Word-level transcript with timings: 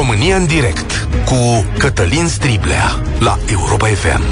România 0.00 0.36
în 0.36 0.46
direct 0.46 1.08
cu 1.24 1.64
Cătălin 1.78 2.28
Striblea 2.28 3.02
la 3.18 3.38
Europa 3.50 3.86
FM. 3.86 4.22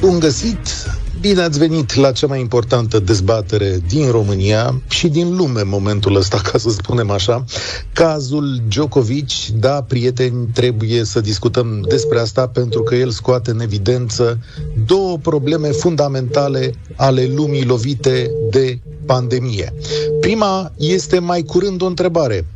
Bun 0.00 0.18
găsit! 0.18 0.97
Bine 1.20 1.40
ați 1.42 1.58
venit 1.58 1.94
la 1.94 2.12
cea 2.12 2.26
mai 2.26 2.40
importantă 2.40 2.98
dezbatere 2.98 3.80
din 3.88 4.10
România 4.10 4.82
și 4.88 5.08
din 5.08 5.36
lume 5.36 5.60
în 5.60 5.68
momentul 5.68 6.16
ăsta, 6.16 6.40
ca 6.52 6.58
să 6.58 6.70
spunem 6.70 7.10
așa. 7.10 7.44
Cazul 7.92 8.60
Djokovic, 8.68 9.46
da, 9.54 9.82
prieteni, 9.82 10.48
trebuie 10.54 11.04
să 11.04 11.20
discutăm 11.20 11.84
despre 11.88 12.18
asta 12.18 12.48
pentru 12.48 12.82
că 12.82 12.94
el 12.94 13.10
scoate 13.10 13.50
în 13.50 13.60
evidență 13.60 14.38
două 14.86 15.18
probleme 15.18 15.68
fundamentale 15.68 16.74
ale 16.96 17.30
lumii 17.34 17.64
lovite 17.64 18.30
de 18.50 18.78
pandemie. 19.06 19.72
Prima 20.20 20.72
este 20.76 21.18
mai 21.18 21.42
curând 21.42 21.82
o 21.82 21.86
întrebare 21.86 22.46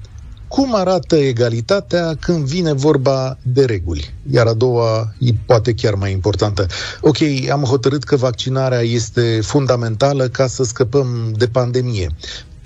cum 0.52 0.74
arată 0.74 1.16
egalitatea 1.16 2.16
când 2.20 2.44
vine 2.44 2.72
vorba 2.72 3.38
de 3.42 3.64
reguli? 3.64 4.14
Iar 4.30 4.46
a 4.46 4.52
doua 4.52 5.14
e 5.18 5.30
poate 5.46 5.74
chiar 5.74 5.94
mai 5.94 6.12
importantă. 6.12 6.66
Ok, 7.00 7.16
am 7.50 7.62
hotărât 7.62 8.04
că 8.04 8.16
vaccinarea 8.16 8.80
este 8.80 9.40
fundamentală 9.42 10.28
ca 10.28 10.46
să 10.46 10.62
scăpăm 10.62 11.32
de 11.36 11.46
pandemie. 11.46 12.10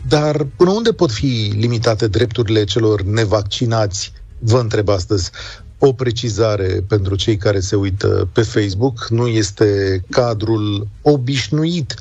Dar 0.09 0.47
până 0.57 0.71
unde 0.71 0.93
pot 0.93 1.11
fi 1.11 1.53
limitate 1.57 2.09
drepturile 2.09 2.65
celor 2.65 3.03
nevaccinați? 3.03 4.13
Vă 4.39 4.59
întreb 4.59 4.89
astăzi. 4.89 5.31
O 5.79 5.93
precizare 5.93 6.85
pentru 6.89 7.15
cei 7.15 7.37
care 7.37 7.61
se 7.61 7.77
uită 7.77 8.29
pe 8.33 8.43
Facebook, 8.43 9.07
nu 9.09 9.27
este 9.27 10.01
cadrul 10.11 10.89
obișnuit 11.03 11.95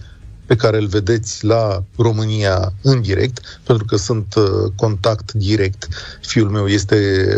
pe 0.46 0.56
care 0.56 0.78
îl 0.78 0.88
vedeți 0.88 1.46
la 1.46 1.84
România 1.98 2.74
în 2.82 3.02
direct, 3.02 3.60
pentru 3.64 3.86
că 3.86 3.96
sunt 3.96 4.34
uh, 4.36 4.72
contact 4.76 5.34
direct. 5.34 5.88
Fiul 6.22 6.50
meu 6.50 6.68
este 6.68 6.98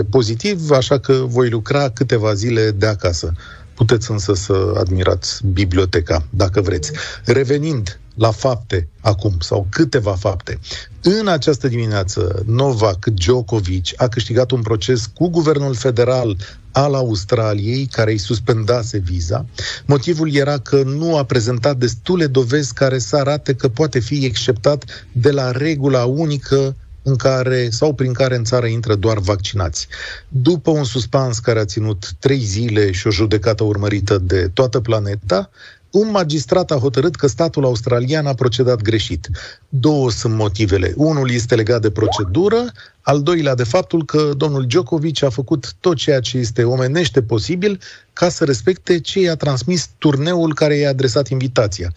pozitiv, 0.10 0.72
așa 0.72 1.00
că 1.00 1.14
voi 1.14 1.50
lucra 1.50 1.90
câteva 1.90 2.34
zile 2.34 2.72
de 2.72 2.86
acasă. 2.86 3.34
Puteți 3.78 4.12
însă 4.12 4.34
să 4.34 4.74
admirați 4.78 5.46
biblioteca, 5.46 6.26
dacă 6.30 6.62
vreți. 6.62 6.92
Revenind 7.26 8.00
la 8.16 8.32
fapte 8.32 8.88
acum, 9.02 9.36
sau 9.40 9.68
câteva 9.70 10.16
fapte. 10.16 10.60
În 11.02 11.28
această 11.28 11.68
dimineață, 11.68 12.44
Novak 12.46 13.06
Djokovic 13.06 14.02
a 14.02 14.08
câștigat 14.08 14.52
un 14.52 14.62
proces 14.62 15.06
cu 15.14 15.30
guvernul 15.30 15.76
federal 15.76 16.38
al 16.72 16.94
Australiei, 16.94 17.86
care 17.86 18.12
îi 18.12 18.18
suspendase 18.18 18.98
viza. 18.98 19.46
Motivul 19.86 20.36
era 20.36 20.58
că 20.58 20.84
nu 20.84 21.18
a 21.18 21.24
prezentat 21.24 21.78
destule 21.78 22.28
dovezi 22.28 22.74
care 22.74 23.00
să 23.00 23.16
arate 23.16 23.54
că 23.54 23.68
poate 23.70 24.00
fi 24.00 24.26
exceptat 24.26 25.08
de 25.12 25.32
la 25.32 25.52
regula 25.52 26.06
unică 26.06 26.76
în 27.08 27.16
care 27.16 27.70
sau 27.70 27.94
prin 27.94 28.14
care 28.14 28.36
în 28.36 28.44
țară 28.44 28.66
intră 28.66 28.96
doar 28.96 29.18
vaccinați. 29.20 29.88
După 30.28 30.72
un 30.72 30.84
suspans 30.84 31.40
care 31.40 31.60
a 31.60 31.66
ținut 31.66 32.12
trei 32.20 32.40
zile 32.40 32.92
și 32.92 33.08
o 33.08 33.12
judecată 33.12 33.64
urmărită 33.64 34.18
de 34.18 34.50
toată 34.54 34.80
planeta, 34.80 35.50
un 35.92 36.12
magistrat 36.12 36.72
a 36.72 36.76
hotărât 36.76 37.16
că 37.16 37.28
statul 37.28 37.66
australian 37.66 38.26
a 38.26 38.34
procedat 38.34 38.82
greșit. 38.82 39.30
Două 39.70 40.12
sunt 40.12 40.36
motivele. 40.36 40.94
Unul 40.96 41.32
este 41.32 41.56
legat 41.56 41.82
de 41.82 41.92
procedură, 41.92 42.72
al 43.02 43.22
doilea 43.22 43.56
de 43.56 43.64
faptul 43.64 44.06
că 44.06 44.32
domnul 44.38 44.66
Djokovic 44.66 45.24
a 45.24 45.30
făcut 45.30 45.74
tot 45.80 45.96
ceea 45.96 46.20
ce 46.20 46.38
este 46.38 46.64
omenește 46.64 47.22
posibil 47.22 47.80
ca 48.14 48.30
să 48.30 48.44
respecte 48.44 49.00
ce 49.00 49.20
i-a 49.20 49.36
transmis 49.36 49.90
turneul 49.98 50.54
care 50.54 50.76
i-a 50.76 50.90
adresat 50.90 51.28
invitația. 51.28 51.94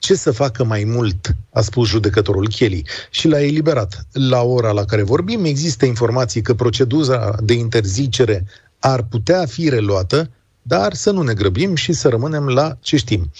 Ce 0.00 0.14
să 0.14 0.30
facă 0.30 0.64
mai 0.64 0.84
mult, 0.84 1.36
a 1.52 1.60
spus 1.60 1.88
judecătorul 1.88 2.48
Kelly, 2.48 2.84
și 3.10 3.28
l-a 3.28 3.40
eliberat. 3.40 4.06
La 4.12 4.42
ora 4.42 4.70
la 4.70 4.84
care 4.84 5.02
vorbim, 5.02 5.44
există 5.44 5.84
informații 5.84 6.42
că 6.42 6.54
procedura 6.54 7.36
de 7.42 7.52
interzicere 7.52 8.44
ar 8.78 9.02
putea 9.02 9.46
fi 9.46 9.68
reluată, 9.68 10.30
dar 10.62 10.94
să 10.94 11.10
nu 11.10 11.22
ne 11.22 11.34
grăbim 11.34 11.74
și 11.74 11.92
să 11.92 12.08
rămânem 12.08 12.48
la 12.48 12.76
ce 12.80 12.96
știm. 12.96 13.30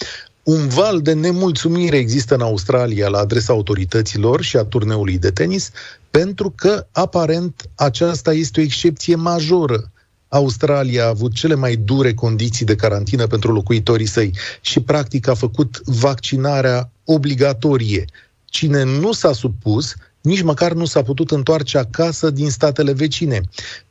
Un 0.43 0.67
val 0.67 1.01
de 1.01 1.13
nemulțumire 1.13 1.97
există 1.97 2.33
în 2.33 2.41
Australia 2.41 3.07
la 3.07 3.19
adresa 3.19 3.53
autorităților 3.53 4.41
și 4.41 4.57
a 4.57 4.63
turneului 4.63 5.17
de 5.17 5.31
tenis, 5.31 5.71
pentru 6.11 6.53
că, 6.55 6.87
aparent, 6.91 7.69
aceasta 7.75 8.33
este 8.33 8.59
o 8.59 8.63
excepție 8.63 9.15
majoră. 9.15 9.91
Australia 10.33 11.03
a 11.03 11.07
avut 11.07 11.33
cele 11.33 11.55
mai 11.55 11.75
dure 11.75 12.13
condiții 12.13 12.65
de 12.65 12.75
carantină 12.75 13.27
pentru 13.27 13.51
locuitorii 13.51 14.05
săi 14.05 14.31
și, 14.61 14.79
practic, 14.79 15.27
a 15.27 15.33
făcut 15.33 15.81
vaccinarea 15.85 16.89
obligatorie. 17.05 18.05
Cine 18.45 18.83
nu 18.83 19.11
s-a 19.11 19.33
supus 19.33 19.95
nici 20.21 20.41
măcar 20.41 20.73
nu 20.73 20.85
s-a 20.85 21.01
putut 21.01 21.31
întoarce 21.31 21.77
acasă 21.77 22.29
din 22.29 22.49
statele 22.49 22.93
vecine. 22.93 23.41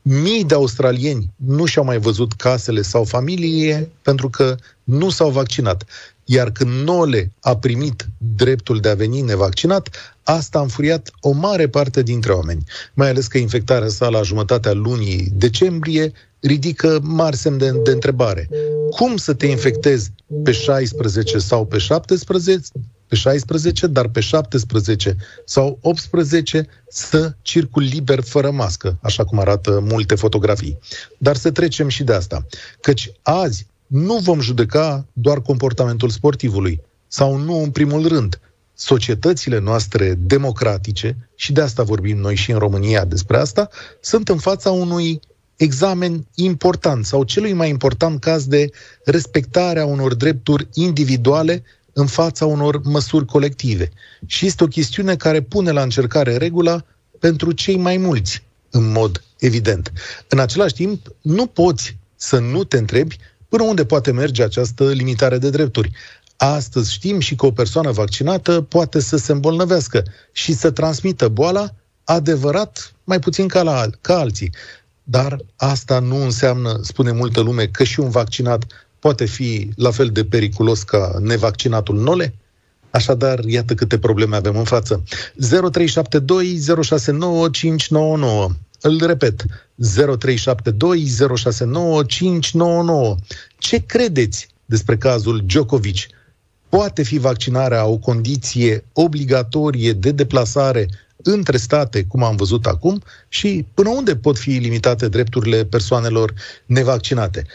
Mii 0.02 0.44
de 0.44 0.54
australieni 0.54 1.30
nu 1.36 1.64
și-au 1.64 1.84
mai 1.84 1.98
văzut 1.98 2.32
casele 2.32 2.82
sau 2.82 3.04
familie 3.04 3.90
pentru 4.02 4.28
că 4.28 4.56
nu 4.84 5.10
s-au 5.10 5.30
vaccinat. 5.30 5.84
Iar 6.24 6.50
când 6.50 6.70
Nole 6.70 7.32
a 7.40 7.56
primit 7.56 8.08
dreptul 8.36 8.80
de 8.80 8.88
a 8.88 8.94
veni 8.94 9.20
nevaccinat, 9.20 9.88
asta 10.22 10.58
a 10.58 10.62
înfuriat 10.62 11.10
o 11.20 11.30
mare 11.30 11.68
parte 11.68 12.02
dintre 12.02 12.32
oameni. 12.32 12.64
Mai 12.94 13.08
ales 13.08 13.26
că 13.26 13.38
infectarea 13.38 13.88
sa 13.88 14.08
la 14.08 14.22
jumătatea 14.22 14.72
lunii 14.72 15.28
decembrie 15.32 16.12
ridică 16.40 17.00
mari 17.02 17.36
semn 17.36 17.58
de, 17.58 17.70
de 17.84 17.90
întrebare. 17.90 18.48
Cum 18.90 19.16
să 19.16 19.34
te 19.34 19.46
infectezi 19.46 20.10
pe 20.42 20.52
16 20.52 21.38
sau 21.38 21.66
pe 21.66 21.78
17 21.78 22.68
pe 23.10 23.16
16, 23.16 23.86
dar 23.86 24.08
pe 24.08 24.20
17 24.20 25.16
sau 25.44 25.78
18 25.80 26.66
să 26.88 27.32
circul 27.42 27.82
liber 27.82 28.20
fără 28.20 28.50
mască, 28.50 28.98
așa 29.02 29.24
cum 29.24 29.38
arată 29.38 29.80
multe 29.82 30.14
fotografii. 30.14 30.78
Dar 31.18 31.36
să 31.36 31.50
trecem 31.50 31.88
și 31.88 32.04
de 32.04 32.12
asta. 32.12 32.46
Căci 32.80 33.12
azi 33.22 33.66
nu 33.86 34.16
vom 34.16 34.40
judeca 34.40 35.06
doar 35.12 35.42
comportamentul 35.42 36.08
sportivului, 36.08 36.82
sau 37.08 37.36
nu 37.36 37.62
în 37.62 37.70
primul 37.70 38.08
rând. 38.08 38.40
Societățile 38.74 39.58
noastre 39.58 40.14
democratice, 40.20 41.16
și 41.34 41.52
de 41.52 41.60
asta 41.60 41.82
vorbim 41.82 42.18
noi 42.18 42.34
și 42.34 42.50
în 42.50 42.58
România 42.58 43.04
despre 43.04 43.36
asta, 43.36 43.68
sunt 44.00 44.28
în 44.28 44.38
fața 44.38 44.70
unui 44.70 45.20
examen 45.60 46.26
important 46.34 47.06
sau 47.06 47.24
celui 47.24 47.52
mai 47.52 47.68
important 47.68 48.20
caz 48.20 48.46
de 48.46 48.70
respectarea 49.04 49.84
unor 49.84 50.14
drepturi 50.14 50.68
individuale 50.74 51.62
în 51.92 52.06
fața 52.06 52.46
unor 52.46 52.80
măsuri 52.84 53.24
colective. 53.24 53.90
Și 54.26 54.46
este 54.46 54.64
o 54.64 54.66
chestiune 54.66 55.16
care 55.16 55.40
pune 55.40 55.70
la 55.70 55.82
încercare 55.82 56.36
regula 56.36 56.84
pentru 57.18 57.52
cei 57.52 57.76
mai 57.76 57.96
mulți, 57.96 58.42
în 58.70 58.92
mod 58.92 59.22
evident. 59.38 59.92
În 60.28 60.38
același 60.38 60.74
timp, 60.74 61.06
nu 61.20 61.46
poți 61.46 61.96
să 62.16 62.38
nu 62.38 62.64
te 62.64 62.78
întrebi 62.78 63.16
până 63.48 63.62
unde 63.62 63.84
poate 63.84 64.10
merge 64.12 64.42
această 64.42 64.90
limitare 64.90 65.38
de 65.38 65.50
drepturi. 65.50 65.90
Astăzi 66.36 66.92
știm 66.92 67.20
și 67.20 67.34
că 67.34 67.46
o 67.46 67.50
persoană 67.50 67.90
vaccinată 67.90 68.60
poate 68.60 69.00
să 69.00 69.16
se 69.16 69.32
îmbolnăvească 69.32 70.02
și 70.32 70.52
să 70.52 70.70
transmită 70.70 71.28
boala 71.28 71.74
adevărat 72.04 72.94
mai 73.04 73.18
puțin 73.18 73.48
ca, 73.48 73.62
la, 73.62 73.86
ca 74.00 74.18
alții. 74.18 74.52
Dar 75.10 75.38
asta 75.56 75.98
nu 75.98 76.22
înseamnă, 76.22 76.78
spune 76.82 77.12
multă 77.12 77.40
lume, 77.40 77.66
că 77.66 77.84
și 77.84 78.00
un 78.00 78.10
vaccinat 78.10 78.66
poate 78.98 79.24
fi 79.24 79.70
la 79.76 79.90
fel 79.90 80.08
de 80.08 80.24
periculos 80.24 80.82
ca 80.82 81.16
nevaccinatul 81.20 82.00
nole? 82.00 82.34
Așadar, 82.90 83.44
iată 83.44 83.74
câte 83.74 83.98
probleme 83.98 84.36
avem 84.36 84.56
în 84.56 84.64
față. 84.64 85.02
0372 85.36 86.58
069599. 86.82 88.48
Îl 88.80 89.06
repet, 89.06 89.44
0372 89.74 91.06
069599. 91.36 93.16
Ce 93.58 93.78
credeți 93.86 94.48
despre 94.64 94.96
cazul 94.96 95.42
Djokovic? 95.46 96.06
Poate 96.68 97.02
fi 97.02 97.18
vaccinarea 97.18 97.86
o 97.86 97.96
condiție 97.96 98.84
obligatorie 98.92 99.92
de 99.92 100.10
deplasare 100.10 100.88
între 101.22 101.56
state, 101.56 102.04
cum 102.04 102.22
am 102.22 102.36
văzut 102.36 102.66
acum, 102.66 103.02
și 103.28 103.64
până 103.74 103.88
unde 103.88 104.16
pot 104.16 104.38
fi 104.38 104.50
limitate 104.50 105.08
drepturile 105.08 105.64
persoanelor 105.64 106.34
nevaccinate. 106.66 107.46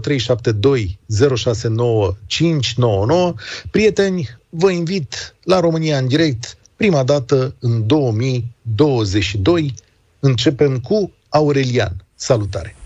0372 0.00 0.98
069 1.34 2.14
599. 2.26 3.34
Prieteni, 3.70 4.28
vă 4.48 4.70
invit 4.70 5.34
la 5.42 5.60
România 5.60 5.98
în 5.98 6.08
direct, 6.08 6.56
prima 6.76 7.02
dată 7.02 7.54
în 7.60 7.86
2022. 7.86 9.74
Începem 10.20 10.78
cu 10.78 11.12
Aurelian. 11.28 11.92
Salutare! 12.14 12.76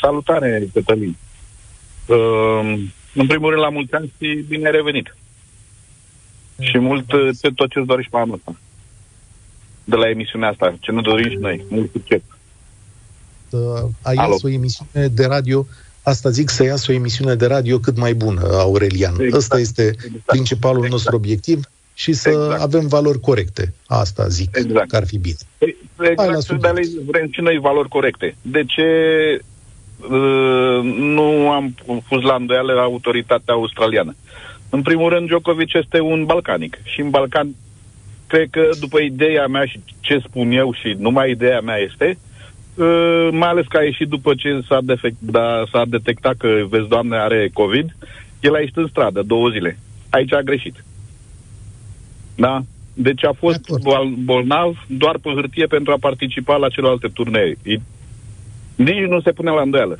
Salutare, 0.00 0.68
Cătălin! 0.72 1.16
Uh, 2.06 2.16
în 3.14 3.26
primul 3.26 3.50
rând, 3.50 3.62
la 3.62 3.68
mulți 3.68 3.94
ani 3.94 4.12
și 4.18 4.44
bine 4.48 4.66
ai 4.66 4.72
revenit. 4.72 5.16
Și 6.60 6.78
mult 6.78 7.06
tot 7.54 7.70
ce-ți 7.70 7.86
dorești 7.86 8.10
pe 8.10 8.16
anul 8.16 8.34
ăsta 8.34 8.56
de 9.84 9.96
la 9.96 10.08
emisiunea 10.08 10.48
asta, 10.48 10.76
ce 10.80 10.92
nu 10.92 11.00
dorim 11.00 11.30
și 11.30 11.36
noi. 11.36 11.64
Mult 11.68 11.90
succes! 11.92 12.20
Uh, 13.50 13.60
a 14.02 14.12
ias 14.12 14.42
o 14.42 14.48
emisiune 14.48 15.08
de 15.08 15.26
radio 15.26 15.66
Asta 16.02 16.30
zic 16.30 16.48
să 16.48 16.64
iasă 16.64 16.92
o 16.92 16.94
emisiune 16.94 17.34
de 17.34 17.46
radio 17.46 17.78
cât 17.78 17.96
mai 17.98 18.14
bună, 18.14 18.40
Aurelian. 18.52 19.12
Exact. 19.12 19.34
Ăsta 19.34 19.58
este 19.58 19.82
exact. 19.82 20.24
principalul 20.26 20.84
exact. 20.84 20.92
nostru 20.92 21.16
obiectiv 21.16 21.60
și 21.94 22.12
să 22.12 22.28
exact. 22.28 22.60
avem 22.60 22.86
valori 22.86 23.20
corecte. 23.20 23.74
Asta 23.86 24.28
zic 24.28 24.56
exact. 24.56 24.88
că 24.88 24.96
ar 24.96 25.06
fi 25.06 25.18
bine. 25.18 25.36
Păi, 25.58 25.76
exact, 25.98 26.60
de 26.60 26.82
vrem 27.06 27.28
și 27.30 27.40
noi 27.40 27.58
valori 27.58 27.88
corecte. 27.88 28.36
De 28.42 28.64
ce 28.64 28.84
uh, 30.00 30.80
nu 30.94 31.50
am 31.50 31.74
pus 32.08 32.22
la 32.22 32.34
îndoială 32.34 32.72
autoritatea 32.72 33.54
australiană? 33.54 34.14
În 34.70 34.82
primul 34.82 35.08
rând, 35.08 35.26
Djokovic 35.26 35.74
este 35.74 36.00
un 36.00 36.24
balcanic 36.24 36.78
și 36.84 37.00
în 37.00 37.10
Balcan 37.10 37.54
cred 38.32 38.50
că 38.50 38.68
după 38.80 38.98
ideea 38.98 39.46
mea 39.46 39.64
și 39.64 39.80
ce 40.00 40.22
spun 40.26 40.50
eu 40.50 40.72
și 40.72 40.96
numai 40.98 41.30
ideea 41.30 41.60
mea 41.60 41.76
este, 41.76 42.18
uh, 42.74 43.28
mai 43.32 43.48
ales 43.48 43.66
că 43.68 43.76
a 43.76 43.82
ieșit 43.82 44.08
după 44.08 44.34
ce 44.34 44.60
s-a, 44.68 44.78
defect, 44.82 45.16
da, 45.18 45.64
s-a 45.70 45.84
detectat 45.88 46.36
că, 46.36 46.48
vezi, 46.68 46.88
doamne, 46.88 47.16
are 47.16 47.50
COVID, 47.52 47.96
el 48.40 48.54
a 48.54 48.58
ieșit 48.58 48.76
în 48.76 48.86
stradă 48.90 49.22
două 49.22 49.48
zile. 49.48 49.78
Aici 50.10 50.32
a 50.32 50.40
greșit. 50.40 50.84
Da? 52.34 52.62
Deci 52.94 53.24
a 53.24 53.32
fost 53.32 53.80
bol- 53.82 54.14
bolnav 54.18 54.84
doar 54.88 55.18
pe 55.18 55.30
hârtie 55.34 55.66
pentru 55.66 55.92
a 55.92 55.96
participa 56.00 56.56
la 56.56 56.68
celelalte 56.68 57.08
turnee. 57.08 57.56
Nici 58.74 59.08
nu 59.08 59.20
se 59.20 59.32
pune 59.32 59.50
la 59.50 59.60
îndoială. 59.60 59.98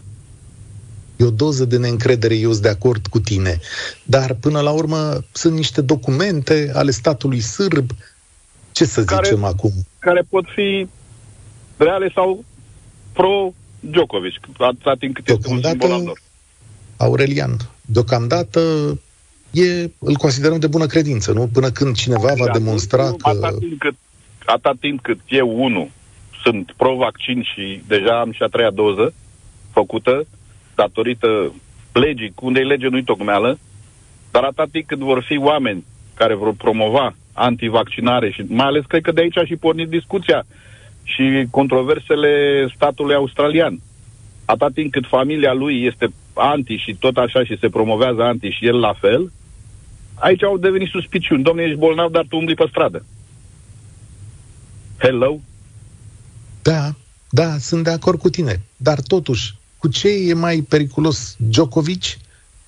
E 1.17 1.25
o 1.25 1.31
doză 1.31 1.65
de 1.65 1.77
neîncredere, 1.77 2.35
eu 2.35 2.51
sunt 2.51 2.63
de 2.63 2.69
acord 2.69 3.07
cu 3.07 3.21
tine. 3.21 3.59
Dar, 4.05 4.37
până 4.41 4.61
la 4.61 4.71
urmă, 4.71 5.25
sunt 5.33 5.55
niște 5.55 5.81
documente 5.81 6.71
ale 6.75 6.91
statului 6.91 7.41
sârb. 7.41 7.91
Ce 8.73 8.85
să 8.85 9.05
care, 9.05 9.27
zicem 9.27 9.45
acum? 9.45 9.73
Care 9.99 10.23
pot 10.29 10.45
fi 10.55 10.89
reale 11.77 12.11
sau 12.15 12.45
pro-Djokovic, 13.13 14.35
atâta 14.59 14.95
timp 14.99 15.15
cât 15.15 15.29
este 15.29 15.49
un 15.49 15.63
simbol 15.63 15.93
al 15.93 16.03
lor. 16.03 16.21
Aurelian, 16.97 17.57
deocamdată 17.81 18.61
e, 19.51 19.91
îl 19.99 20.15
considerăm 20.15 20.59
de 20.59 20.67
bună 20.67 20.87
credință, 20.87 21.33
nu? 21.33 21.47
Până 21.53 21.71
când 21.71 21.97
cineva 21.97 22.33
va 22.39 22.45
da, 22.45 22.53
demonstra 22.53 23.09
nu, 23.09 23.17
că... 23.17 23.29
Atâta 23.29 23.57
timp 23.59 23.79
cât, 23.79 23.95
atâta 24.45 24.75
timp 24.81 25.03
cât 25.03 25.21
eu, 25.29 25.65
unul, 25.65 25.91
sunt 26.43 26.73
pro-vaccin 26.77 27.43
și 27.43 27.83
deja 27.87 28.21
am 28.21 28.33
și 28.33 28.43
a 28.43 28.47
treia 28.47 28.71
doză 28.71 29.15
făcută, 29.73 30.27
datorită 30.75 31.53
legii, 31.93 32.35
unde 32.41 32.61
e 32.61 32.65
lege 32.65 32.89
nu-i 32.89 33.05
tocmeală, 33.05 33.59
dar 34.31 34.43
atâta 34.43 34.67
timp 34.73 34.87
cât 34.87 34.99
vor 34.99 35.25
fi 35.27 35.39
oameni 35.39 35.85
care 36.15 36.35
vor 36.35 36.53
promova 36.53 37.15
antivaccinare 37.33 38.31
și 38.31 38.45
mai 38.49 38.67
ales 38.67 38.85
cred 38.89 39.03
că 39.03 39.13
de 39.13 39.21
aici 39.21 39.39
a 39.39 39.45
și 39.45 39.57
pornit 39.57 39.89
discuția 39.89 40.47
și 41.03 41.47
controversele 41.51 42.31
statului 42.75 43.15
australian. 43.15 43.81
Atâta 44.45 44.71
timp 44.75 44.93
cât 44.93 45.07
familia 45.07 45.53
lui 45.53 45.85
este 45.85 46.13
anti 46.35 46.77
și 46.77 46.97
tot 46.99 47.17
așa 47.17 47.45
și 47.45 47.59
se 47.61 47.69
promovează 47.69 48.23
anti 48.23 48.49
și 48.49 48.67
el 48.67 48.79
la 48.79 48.93
fel, 49.01 49.33
aici 50.15 50.43
au 50.43 50.59
devenit 50.59 50.89
suspiciuni. 50.89 51.43
Domnule, 51.43 51.67
ești 51.67 51.79
bolnav, 51.79 52.11
dar 52.11 52.25
tu 52.29 52.37
umbli 52.37 52.55
pe 52.55 52.67
stradă. 52.69 53.05
Hello? 54.99 55.41
Da, 56.63 56.91
da, 57.31 57.59
sunt 57.59 57.85
de 57.85 57.91
acord 57.91 58.19
cu 58.19 58.29
tine. 58.29 58.61
Dar 58.77 59.01
totuși, 59.01 59.55
cu 59.79 59.89
ce 59.89 60.09
e 60.09 60.35
mai 60.35 60.65
periculos 60.69 61.37
Djokovic 61.39 62.03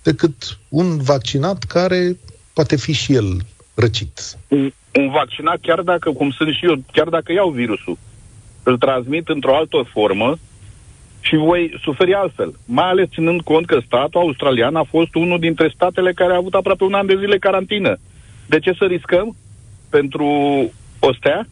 decât 0.03 0.59
un 0.69 0.99
vaccinat 0.99 1.65
care 1.65 2.19
poate 2.53 2.77
fi 2.77 2.93
și 2.93 3.15
el 3.15 3.45
răcit? 3.75 4.21
Un, 4.49 4.73
un 4.99 5.11
vaccinat, 5.11 5.59
chiar 5.61 5.81
dacă, 5.81 6.11
cum 6.11 6.31
sunt 6.31 6.55
și 6.55 6.67
eu, 6.67 6.75
chiar 6.93 7.09
dacă 7.09 7.33
iau 7.33 7.51
virusul, 7.51 7.99
îl 8.63 8.79
transmit 8.79 9.29
într-o 9.29 9.57
altă 9.57 9.85
formă 9.93 10.39
și 11.21 11.37
voi 11.37 11.81
suferi 11.83 12.15
altfel. 12.15 12.55
Mai 12.65 12.89
ales 12.89 13.09
ținând 13.09 13.41
cont 13.41 13.67
că 13.67 13.81
statul 13.87 14.21
australian 14.21 14.77
a 14.77 14.83
fost 14.83 15.15
unul 15.15 15.39
dintre 15.39 15.73
statele 15.75 16.13
care 16.13 16.33
a 16.33 16.37
avut 16.37 16.55
aproape 16.55 16.85
un 16.85 16.95
an 16.95 17.07
de 17.07 17.17
zile 17.19 17.39
carantină. 17.39 17.99
De 18.47 18.59
ce 18.59 18.73
să 18.79 18.85
riscăm 18.85 19.37
pentru 19.89 20.27
ostea? 20.99 21.49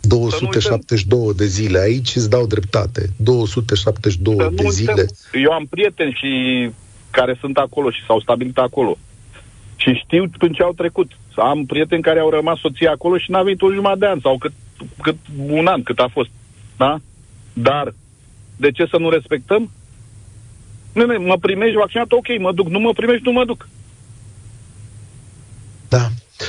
272 0.00 1.32
de 1.36 1.44
zile. 1.44 1.78
Aici 1.78 2.16
îți 2.16 2.30
dau 2.30 2.46
dreptate. 2.46 3.08
272 3.16 4.36
să 4.38 4.48
de 4.54 4.68
zile. 4.68 4.90
Uităm. 4.90 5.42
Eu 5.42 5.52
am 5.52 5.66
prieteni 5.66 6.12
și 6.12 6.70
care 7.10 7.36
sunt 7.40 7.56
acolo 7.56 7.90
și 7.90 8.04
s-au 8.06 8.20
stabilit 8.20 8.58
acolo. 8.58 8.98
Și 9.78 9.92
știu 10.04 10.30
până 10.38 10.52
ce 10.54 10.62
au 10.62 10.72
trecut. 10.72 11.10
Am 11.34 11.66
prieteni 11.66 12.02
care 12.02 12.18
au 12.18 12.30
rămas 12.30 12.58
soția 12.58 12.90
acolo 12.90 13.18
și 13.18 13.30
n-a 13.30 13.42
venit 13.42 13.62
o 13.62 13.72
jumătate 13.72 13.98
de 13.98 14.06
an 14.06 14.20
sau 14.20 14.38
cât, 14.38 14.52
cât 15.02 15.16
un 15.46 15.66
an 15.66 15.82
cât 15.82 15.98
a 15.98 16.08
fost. 16.12 16.30
Da? 16.76 17.00
Dar 17.52 17.94
de 18.56 18.70
ce 18.70 18.86
să 18.90 18.96
nu 18.98 19.10
respectăm? 19.10 19.70
Nu, 20.92 21.06
nu, 21.06 21.22
mă 21.22 21.36
primești 21.36 21.76
vaccinat, 21.76 22.12
ok, 22.12 22.38
mă 22.38 22.52
duc. 22.52 22.68
Nu 22.68 22.78
mă 22.78 22.92
primești, 22.92 23.24
nu 23.24 23.32
mă 23.32 23.44
duc. 23.44 23.68
Da. 25.88 26.08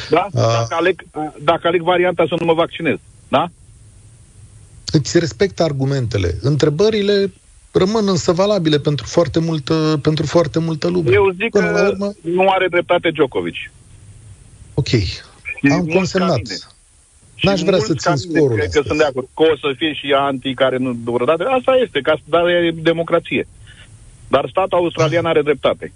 Da? 0.10 0.28
Uh... 0.32 0.42
Dacă, 0.42 0.76
aleg, 0.76 1.04
dacă 1.44 1.68
aleg 1.68 1.82
varianta 1.82 2.26
să 2.28 2.36
nu 2.40 2.46
mă 2.46 2.54
vaccinez. 2.54 2.98
Da? 3.28 3.50
Îți 4.92 5.20
respect 5.20 5.60
argumentele. 5.60 6.38
Întrebările 6.42 7.32
rămân 7.72 8.08
însă 8.08 8.32
valabile 8.32 8.80
pentru 8.80 9.06
foarte 9.06 9.40
multă, 9.40 10.00
pentru 10.02 10.26
foarte 10.26 10.60
multă 10.60 10.88
lume. 10.88 11.12
Eu 11.12 11.32
zic 11.32 11.50
Până 11.50 11.72
că 11.72 11.88
urmă... 11.92 12.12
nu 12.22 12.50
are 12.50 12.68
dreptate 12.68 13.10
Djokovic. 13.12 13.56
Ok. 14.74 14.88
Am 15.72 15.86
consemnat. 15.86 16.42
N-aș 17.42 17.62
vrea 17.62 17.80
să 17.80 17.94
țin 17.94 18.16
sporul 18.16 18.58
Cred 18.58 18.72
că 18.72 18.82
sunt 18.86 18.98
de 18.98 19.04
acord. 19.04 19.28
Că 19.34 19.42
o 19.44 19.58
să 19.58 19.74
fie 19.78 19.94
și 19.94 20.14
anti 20.18 20.54
care 20.54 20.78
nu 20.78 20.98
vor 21.04 21.26
da. 21.26 21.34
Asta 21.34 21.76
este, 21.84 22.02
ca 22.02 22.20
dar 22.26 22.48
e 22.48 22.72
democrație. 22.82 23.48
Dar 24.28 24.48
statul 24.50 24.78
australian 24.78 25.26
are 25.26 25.42
dreptate. 25.42 25.94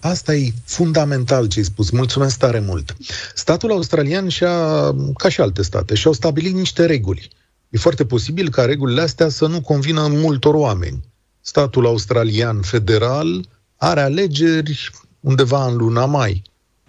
Asta 0.00 0.34
e 0.34 0.52
fundamental 0.64 1.48
ce 1.48 1.58
ai 1.58 1.64
spus. 1.64 1.90
Mulțumesc 1.90 2.38
tare 2.38 2.60
mult. 2.60 2.96
Statul 3.34 3.70
australian 3.70 4.28
și-a, 4.28 4.90
ca 5.16 5.28
și 5.28 5.40
alte 5.40 5.62
state, 5.62 5.94
și-au 5.94 6.12
stabilit 6.12 6.54
niște 6.54 6.86
reguli. 6.86 7.30
E 7.74 7.78
foarte 7.78 8.04
posibil 8.04 8.50
ca 8.50 8.64
regulile 8.64 9.00
astea 9.00 9.28
să 9.28 9.46
nu 9.46 9.60
convină 9.60 10.06
multor 10.08 10.54
oameni. 10.54 11.04
Statul 11.40 11.86
australian 11.86 12.60
federal 12.60 13.48
are 13.76 14.00
alegeri 14.00 14.90
undeva 15.20 15.66
în 15.66 15.76
luna 15.76 16.04
mai. 16.04 16.42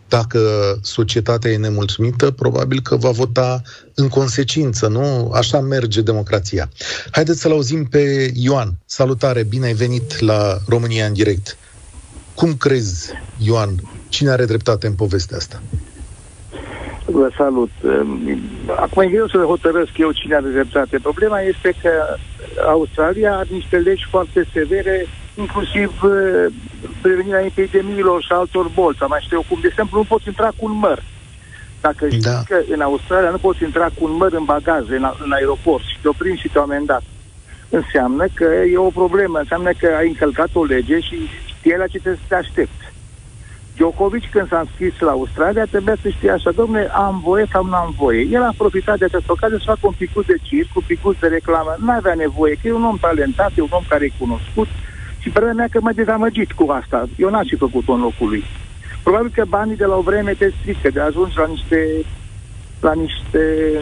Dacă 0.08 0.40
societatea 0.82 1.52
e 1.52 1.58
nemulțumită, 1.58 2.32
probabil 2.32 2.82
că 2.82 2.96
va 2.96 3.10
vota 3.10 3.62
în 3.94 4.08
consecință, 4.08 4.88
nu? 4.88 5.32
Așa 5.34 5.60
merge 5.60 6.02
democrația. 6.02 6.70
Haideți 7.12 7.40
să-l 7.40 7.52
auzim 7.52 7.86
pe 7.86 8.32
Ioan. 8.34 8.78
Salutare, 8.86 9.44
bine 9.44 9.66
ai 9.66 9.74
venit 9.74 10.20
la 10.20 10.60
România 10.68 11.06
în 11.06 11.14
direct. 11.14 11.58
Cum 12.36 12.56
crezi, 12.56 13.12
Ioan, 13.38 13.82
cine 14.10 14.30
are 14.30 14.46
dreptate 14.46 14.88
în 14.88 14.94
povestea 14.94 15.38
asta? 15.38 15.62
Vă 17.06 17.30
salut. 17.38 17.72
Acum 18.76 19.02
e 19.02 19.08
greu 19.08 19.28
să 19.28 19.38
hotărăsc 19.38 19.98
eu 19.98 20.12
cine 20.12 20.36
are 20.36 20.50
dreptate. 20.50 21.00
Problema 21.02 21.40
este 21.42 21.74
că 21.82 21.92
Australia 22.68 23.36
are 23.36 23.48
niște 23.52 23.78
legi 23.78 24.08
foarte 24.10 24.48
severe, 24.54 25.08
inclusiv 25.36 26.04
uh, 26.04 26.46
prevenirea 27.02 27.46
epidemiilor 27.46 28.24
și 28.24 28.32
altor 28.32 28.68
bolți, 28.74 29.00
sau 29.00 29.08
mai 29.08 29.20
știu 29.24 29.38
eu 29.38 29.46
cum. 29.50 29.58
De 29.62 29.68
exemplu, 29.68 29.98
nu 29.98 30.04
poți 30.04 30.28
intra 30.28 30.48
cu 30.48 30.66
un 30.66 30.78
măr. 30.78 31.04
Dacă 31.82 32.08
știi 32.08 32.20
da. 32.20 32.42
că 32.48 32.62
în 32.70 32.82
Australia 32.82 33.30
nu 33.30 33.38
poți 33.38 33.64
intra 33.64 33.86
cu 33.86 34.04
un 34.04 34.16
măr 34.16 34.34
în 34.34 34.44
bagaje, 34.44 34.96
în, 34.96 35.12
în 35.24 35.32
aeroport 35.32 35.84
și 35.84 35.98
te 36.02 36.08
oprim 36.08 36.36
și 36.36 36.48
te-au 36.48 36.64
amendat, 36.64 37.04
înseamnă 37.70 38.26
că 38.34 38.48
e 38.72 38.78
o 38.78 38.90
problemă, 39.02 39.40
înseamnă 39.40 39.72
că 39.80 39.88
ai 39.98 40.08
încălcat 40.08 40.50
o 40.54 40.64
lege 40.64 41.00
și 41.00 41.18
știe 41.46 41.78
la 41.78 41.88
ce 41.88 42.00
te, 42.00 42.18
te 42.28 42.36
aștepți. 42.36 42.85
Djokovic, 43.76 44.30
când 44.30 44.48
s-a 44.48 44.60
înscris 44.60 45.00
la 45.00 45.12
Australia, 45.12 45.66
trebuia 45.66 45.98
să 46.02 46.10
știe 46.10 46.32
așa, 46.32 46.52
domnule, 46.52 46.90
am 47.06 47.20
voie 47.24 47.46
sau 47.52 47.66
nu 47.66 47.76
am 47.76 47.96
voie. 47.98 48.22
El 48.32 48.44
a 48.44 48.54
profitat 48.58 48.98
de 48.98 49.06
această 49.06 49.32
ocazie 49.32 49.58
să 49.58 49.72
facă 49.74 49.88
un 49.88 49.96
picuț 49.98 50.26
de 50.26 50.38
circ, 50.42 50.76
un 50.76 50.84
picuț 50.88 51.16
de 51.20 51.28
reclamă. 51.28 51.76
Nu 51.80 51.92
avea 51.92 52.14
nevoie, 52.14 52.54
că 52.54 52.68
e 52.68 52.80
un 52.82 52.90
om 52.92 52.98
talentat, 52.98 53.52
e 53.56 53.62
un 53.62 53.78
om 53.80 53.86
care 53.88 54.06
e 54.06 54.20
cunoscut 54.24 54.68
și 55.22 55.30
părerea 55.30 55.54
mea 55.54 55.68
că 55.72 55.80
m-a 55.82 55.92
dezamăgit 56.02 56.52
cu 56.52 56.66
asta. 56.72 57.10
Eu 57.18 57.30
n-aș 57.30 57.48
fi 57.48 57.56
făcut-o 57.56 57.94
în 57.94 58.02
locul 58.02 58.28
lui. 58.30 58.44
Probabil 59.04 59.32
că 59.34 59.44
banii 59.48 59.76
de 59.76 59.86
la 59.86 59.96
o 59.96 60.02
vreme 60.02 60.34
te 60.34 60.50
strică, 60.60 60.90
de 60.90 61.00
ajungi 61.00 61.38
la 61.38 61.48
niște 61.48 61.80
la 62.80 62.94
niște, 62.94 63.40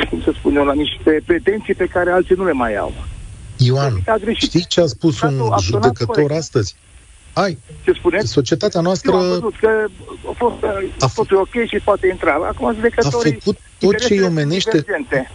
cum 0.10 0.22
să 0.22 0.32
spun 0.38 0.56
eu, 0.56 0.66
la 0.66 0.74
niște 0.74 1.22
pretenții 1.26 1.74
pe 1.74 1.86
care 1.86 2.12
alții 2.12 2.36
nu 2.36 2.46
le 2.46 2.52
mai 2.52 2.76
au. 2.76 2.94
Ioan, 3.58 3.94
știi 4.34 4.66
ce 4.68 4.82
a 4.82 4.86
spus 4.86 5.22
un 5.22 5.36
judecător 5.60 6.16
corect. 6.16 6.32
astăzi? 6.32 6.76
Ai. 7.34 7.58
Ce 7.84 7.92
spuneți? 7.92 8.32
Societatea 8.32 8.82
noastră... 8.82 9.12
Eu 9.12 9.18
am 9.18 9.28
văzut 9.28 9.58
că 9.60 9.86
a 10.30 10.34
fost, 10.38 10.56
a 11.00 11.08
fost 11.08 11.32
ok 11.32 11.68
și 11.68 11.80
poate 11.84 12.08
intra. 12.08 12.34
Acum 12.34 12.74
judecătorii... 12.74 13.32
A 13.32 13.40
făcut 13.40 13.58
tot 13.80 13.98
ce 13.98 14.14
îi 14.14 14.22
omenește... 14.22 14.78
Divergente. 14.78 15.32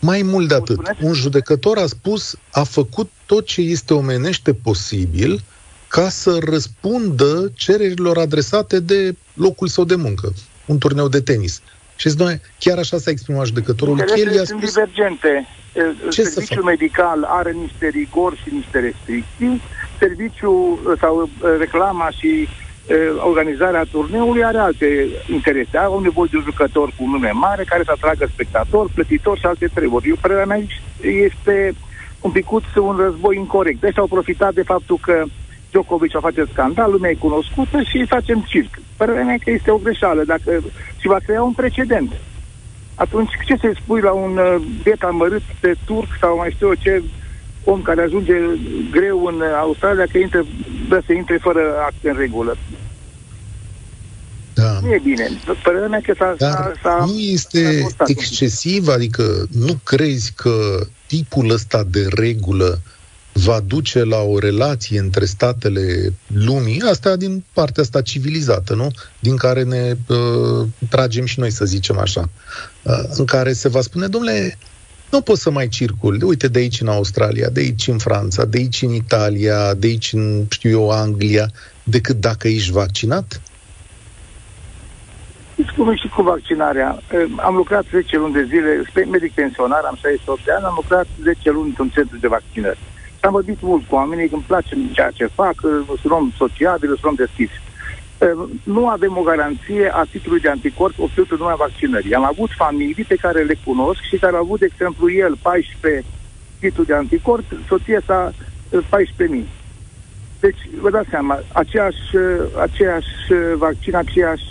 Mai 0.00 0.22
mult 0.22 0.48
de 0.48 0.54
atât, 0.54 0.80
un 1.00 1.12
judecător 1.12 1.78
a 1.78 1.86
spus, 1.86 2.36
a 2.50 2.62
făcut 2.62 3.10
tot 3.26 3.46
ce 3.46 3.60
este 3.60 3.94
omenește 3.94 4.54
posibil 4.54 5.40
ca 5.88 6.08
să 6.08 6.38
răspundă 6.48 7.52
cererilor 7.54 8.18
adresate 8.18 8.80
de 8.80 9.16
locul 9.34 9.68
său 9.68 9.84
de 9.84 9.94
muncă, 9.94 10.32
un 10.66 10.78
turneu 10.78 11.08
de 11.08 11.20
tenis. 11.20 11.62
Și 11.96 12.08
zice, 12.08 12.40
chiar 12.58 12.78
așa 12.78 12.98
s-a 12.98 13.10
exprimat 13.10 13.46
judecătorul. 13.46 13.98
El 14.16 14.34
i-a 14.34 14.44
spus... 14.44 14.72
divergente. 14.72 15.46
Ce 16.10 16.22
Serviciul 16.22 16.62
medical 16.62 17.24
are 17.28 17.52
niște 17.52 17.88
rigori 17.88 18.36
și 18.36 18.54
niște 18.54 18.78
restricții. 18.78 19.62
Serviciul 20.02 20.96
sau 21.00 21.28
reclama 21.58 22.10
și 22.10 22.48
organizarea 23.26 23.84
turneului 23.90 24.44
are 24.44 24.58
alte 24.58 25.08
interese. 25.28 25.78
Au 25.78 26.00
nevoie 26.00 26.28
de 26.30 26.36
un 26.36 26.42
jucător 26.42 26.88
cu 26.96 27.04
nume 27.06 27.30
mare 27.30 27.64
care 27.64 27.82
să 27.84 27.92
atragă 27.94 28.26
spectator, 28.32 28.90
plătitor 28.94 29.38
și 29.38 29.46
alte 29.46 29.66
treburi. 29.74 30.08
Eu, 30.08 30.16
părerea 30.20 30.44
mea, 30.44 30.60
este 31.00 31.74
un 32.20 32.30
picuț 32.30 32.64
un 32.74 32.96
război 32.96 33.36
incorrect. 33.36 33.80
Deci 33.80 33.98
au 33.98 34.06
profitat 34.06 34.54
de 34.54 34.62
faptul 34.62 34.98
că 35.00 35.24
Djokovic 35.70 36.16
a 36.16 36.20
face 36.20 36.44
scandal, 36.52 36.90
lumea 36.90 37.10
e 37.10 37.14
cunoscută 37.14 37.82
și 37.82 38.06
facem 38.06 38.44
circ. 38.48 38.78
Părerea 38.96 39.24
mea 39.24 39.36
că 39.44 39.50
este 39.50 39.70
o 39.70 39.76
greșeală 39.76 40.22
dacă 40.24 40.62
și 41.00 41.06
va 41.06 41.18
crea 41.26 41.42
un 41.42 41.52
precedent. 41.52 42.12
Atunci 42.94 43.30
ce 43.44 43.56
să-i 43.56 43.80
spui 43.82 44.00
la 44.00 44.12
un 44.12 44.36
uh, 44.36 44.62
biet 44.82 45.02
amărât 45.02 45.42
de 45.60 45.74
turc 45.86 46.08
sau 46.20 46.36
mai 46.36 46.50
știu 46.50 46.66
eu 46.66 46.74
ce 46.74 47.02
om 47.64 47.82
care 47.82 48.02
ajunge 48.02 48.32
greu 48.90 49.24
în 49.24 49.42
Australia 49.60 50.06
că 50.12 50.18
intre, 50.18 50.44
dă 50.88 51.02
să 51.06 51.12
intre 51.12 51.38
fără 51.42 51.60
act 51.86 52.04
în 52.04 52.16
regulă. 52.16 52.56
Da. 54.54 54.78
Nu 54.82 54.92
e 54.92 55.00
bine. 55.04 55.28
Părerea 55.62 55.88
mea 55.88 56.00
că 56.00 56.14
s-a... 56.18 56.34
Dar 56.38 56.50
s-a, 56.50 56.80
s-a 56.82 57.04
nu 57.04 57.18
este 57.18 57.86
s-a 57.96 58.04
excesiv? 58.06 58.88
Adică 58.88 59.46
nu 59.50 59.80
crezi 59.84 60.32
că 60.32 60.86
tipul 61.06 61.50
ăsta 61.50 61.84
de 61.90 62.06
regulă 62.10 62.80
va 63.32 63.60
duce 63.60 64.04
la 64.04 64.20
o 64.20 64.38
relație 64.38 64.98
între 64.98 65.24
statele 65.24 66.12
lumii, 66.26 66.80
asta 66.90 67.16
din 67.16 67.44
partea 67.52 67.82
asta 67.82 68.02
civilizată, 68.02 68.74
nu? 68.74 68.90
Din 69.18 69.36
care 69.36 69.62
ne 69.62 69.96
uh, 70.06 70.66
tragem 70.88 71.24
și 71.24 71.38
noi, 71.40 71.50
să 71.50 71.64
zicem 71.64 71.98
așa. 71.98 72.28
Uh, 72.82 73.02
în 73.08 73.24
care 73.24 73.52
se 73.52 73.68
va 73.68 73.80
spune, 73.80 74.06
domnule, 74.06 74.58
nu 75.12 75.20
poți 75.20 75.42
să 75.42 75.50
mai 75.50 75.68
circul. 75.68 76.18
Uite, 76.22 76.48
de 76.48 76.58
aici 76.58 76.80
în 76.80 76.88
Australia, 76.88 77.48
de 77.48 77.60
aici 77.60 77.88
în 77.88 77.98
Franța, 77.98 78.44
de 78.44 78.58
aici 78.58 78.82
în 78.82 78.92
Italia, 78.92 79.74
de 79.74 79.86
aici 79.86 80.12
în, 80.12 80.44
știu 80.50 80.70
eu, 80.70 80.90
Anglia, 80.90 81.46
decât 81.82 82.16
dacă 82.16 82.48
ești 82.48 82.72
vaccinat? 82.72 83.40
Știți 85.52 85.72
cum 85.76 85.88
e 85.88 85.94
și 85.96 86.08
cu 86.08 86.22
vaccinarea? 86.22 86.98
Am 87.36 87.54
lucrat 87.54 87.84
10 87.90 88.16
luni 88.16 88.32
de 88.32 88.44
zile, 88.44 88.70
medic 89.10 89.32
pensionar, 89.32 89.82
am 89.84 89.98
68 90.00 90.44
de 90.44 90.52
ani, 90.52 90.64
am 90.64 90.78
lucrat 90.80 91.06
10 91.22 91.50
luni 91.50 91.68
într-un 91.68 91.88
centru 91.88 92.16
de 92.18 92.28
vaccinări. 92.28 92.78
Și 93.18 93.24
am 93.28 93.32
vorbit 93.32 93.58
mult 93.60 93.82
cu 93.88 93.94
oamenii, 93.94 94.28
îmi 94.32 94.44
place 94.46 94.76
ceea 94.92 95.10
ce 95.10 95.26
fac, 95.26 95.54
sunt 96.00 96.12
om 96.12 96.32
sociabil, 96.36 96.88
sunt 96.88 97.04
om 97.04 97.14
deschis. 97.14 97.50
Nu 98.64 98.88
avem 98.88 99.16
o 99.16 99.22
garanție 99.22 99.90
a 99.92 100.04
titlului 100.10 100.40
de 100.40 100.48
anticorp 100.48 100.98
oferit 100.98 101.30
în 101.30 101.36
numai 101.38 101.54
vaccinării. 101.58 102.14
Am 102.14 102.24
avut 102.24 102.50
familii 102.56 103.04
pe 103.08 103.16
care 103.16 103.42
le 103.42 103.56
cunosc 103.64 104.00
și 104.00 104.16
care 104.16 104.36
au 104.36 104.42
avut, 104.42 104.58
de 104.58 104.68
exemplu, 104.72 105.10
el 105.10 105.36
14 105.42 106.04
titluri 106.60 106.88
de 106.88 106.94
anticorp, 106.94 107.44
soția 107.68 108.00
sa 108.06 108.32
14.000. 108.72 109.44
Deci, 110.40 110.58
vă 110.80 110.90
dați 110.90 111.08
seama, 111.08 111.42
aceeași, 111.52 112.16
aceeași 112.60 113.08
vaccin, 113.56 113.96
aceeași 113.96 114.44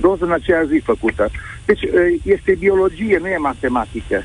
doză 0.00 0.24
în 0.24 0.32
aceeași 0.32 0.68
zi 0.68 0.80
făcută. 0.84 1.30
Deci, 1.64 1.80
este 2.22 2.56
biologie, 2.58 3.18
nu 3.18 3.26
e 3.26 3.36
matematică. 3.36 4.22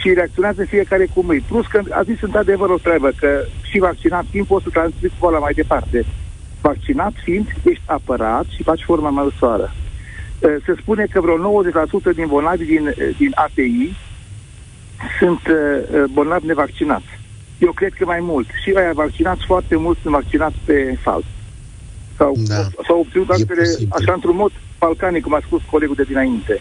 Și 0.00 0.12
reacționează 0.12 0.64
fiecare 0.64 1.06
cum 1.14 1.28
îi. 1.28 1.40
Plus 1.40 1.66
că 1.66 1.82
a 1.90 2.02
zis 2.02 2.20
într-adevăr 2.20 2.70
o 2.70 2.78
treabă, 2.78 3.10
că 3.16 3.44
și 3.62 3.78
vaccinat 3.78 4.24
fiind 4.30 4.46
poți 4.46 4.64
să 4.64 4.70
transmiți 4.70 5.14
boala 5.18 5.38
mai 5.38 5.52
departe. 5.52 6.04
Vaccinat 6.60 7.12
fiind, 7.22 7.54
ești 7.64 7.82
apărat 7.86 8.46
și 8.46 8.62
faci 8.62 8.82
forma 8.82 9.10
mai 9.10 9.24
ușoară. 9.26 9.74
Se 10.38 10.74
spune 10.80 11.06
că 11.10 11.20
vreo 11.20 11.62
90% 12.12 12.14
din 12.14 12.26
bolnavi 12.26 12.64
din, 12.64 12.94
din 13.16 13.32
ATI 13.34 13.96
sunt 15.18 15.40
bolnavi 16.12 16.46
nevaccinați 16.46 17.18
eu 17.58 17.72
cred 17.72 17.92
că 17.92 18.04
mai 18.04 18.20
mult. 18.20 18.48
Și 18.62 18.72
aia 18.76 18.92
vaccinați 18.92 19.44
foarte 19.44 19.76
mult 19.76 19.98
sunt 20.02 20.12
vaccinați 20.12 20.56
pe 20.64 20.96
fals. 21.00 21.24
Sau, 22.16 22.36
da. 22.46 22.68
sau 22.86 22.98
obținut 22.98 23.30
altele, 23.30 23.62
așa 23.88 24.12
într-un 24.12 24.36
mod 24.36 24.52
balcanic, 24.78 25.22
cum 25.22 25.34
a 25.34 25.40
spus 25.44 25.62
colegul 25.70 25.94
de 25.94 26.02
dinainte. 26.02 26.60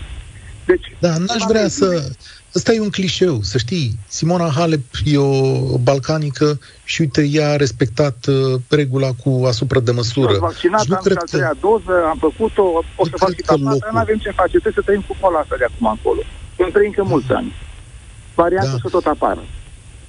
Deci, 0.68 0.96
da, 1.00 1.18
n-aș 1.18 1.44
vrea 1.48 1.68
să... 1.68 2.10
Ăsta 2.56 2.74
e 2.74 2.80
un 2.80 2.90
clișeu, 2.90 3.42
să 3.42 3.58
știi. 3.58 4.00
Simona 4.08 4.50
Halep 4.50 4.84
e 5.06 5.18
o 5.18 5.78
balcanică 5.78 6.60
și 6.84 7.02
uite, 7.02 7.28
ea 7.32 7.52
a 7.52 7.56
respectat 7.56 8.26
uh, 8.26 8.60
regula 8.70 9.10
cu 9.24 9.46
asupra 9.48 9.80
de 9.80 9.92
măsură. 9.92 10.34
Am 10.34 10.40
vaccinat, 10.40 10.86
nu 10.86 10.96
am 10.96 11.02
cred 11.04 11.18
și 11.30 11.36
al 11.36 11.58
doză, 11.60 12.06
am 12.10 12.18
făcut-o, 12.20 12.64
o 12.96 13.06
să 13.06 13.12
fac 13.16 13.30
și 13.30 13.42
tapata, 13.42 13.90
nu 13.92 14.00
avem 14.00 14.18
ce 14.18 14.32
face, 14.32 14.50
trebuie 14.50 14.74
să 14.76 14.82
trăim 14.82 15.04
cu 15.08 15.18
pola 15.20 15.40
asta 15.40 15.56
de 15.58 15.64
acum 15.64 15.88
încolo. 15.88 16.22
Vom 16.58 16.70
trăi 16.72 16.86
încă 16.86 17.04
mulți 17.04 17.32
ani. 17.32 17.54
Varianta 18.36 18.72
da. 18.72 18.78
să 18.82 18.90
tot 18.90 19.06
apară. 19.06 19.44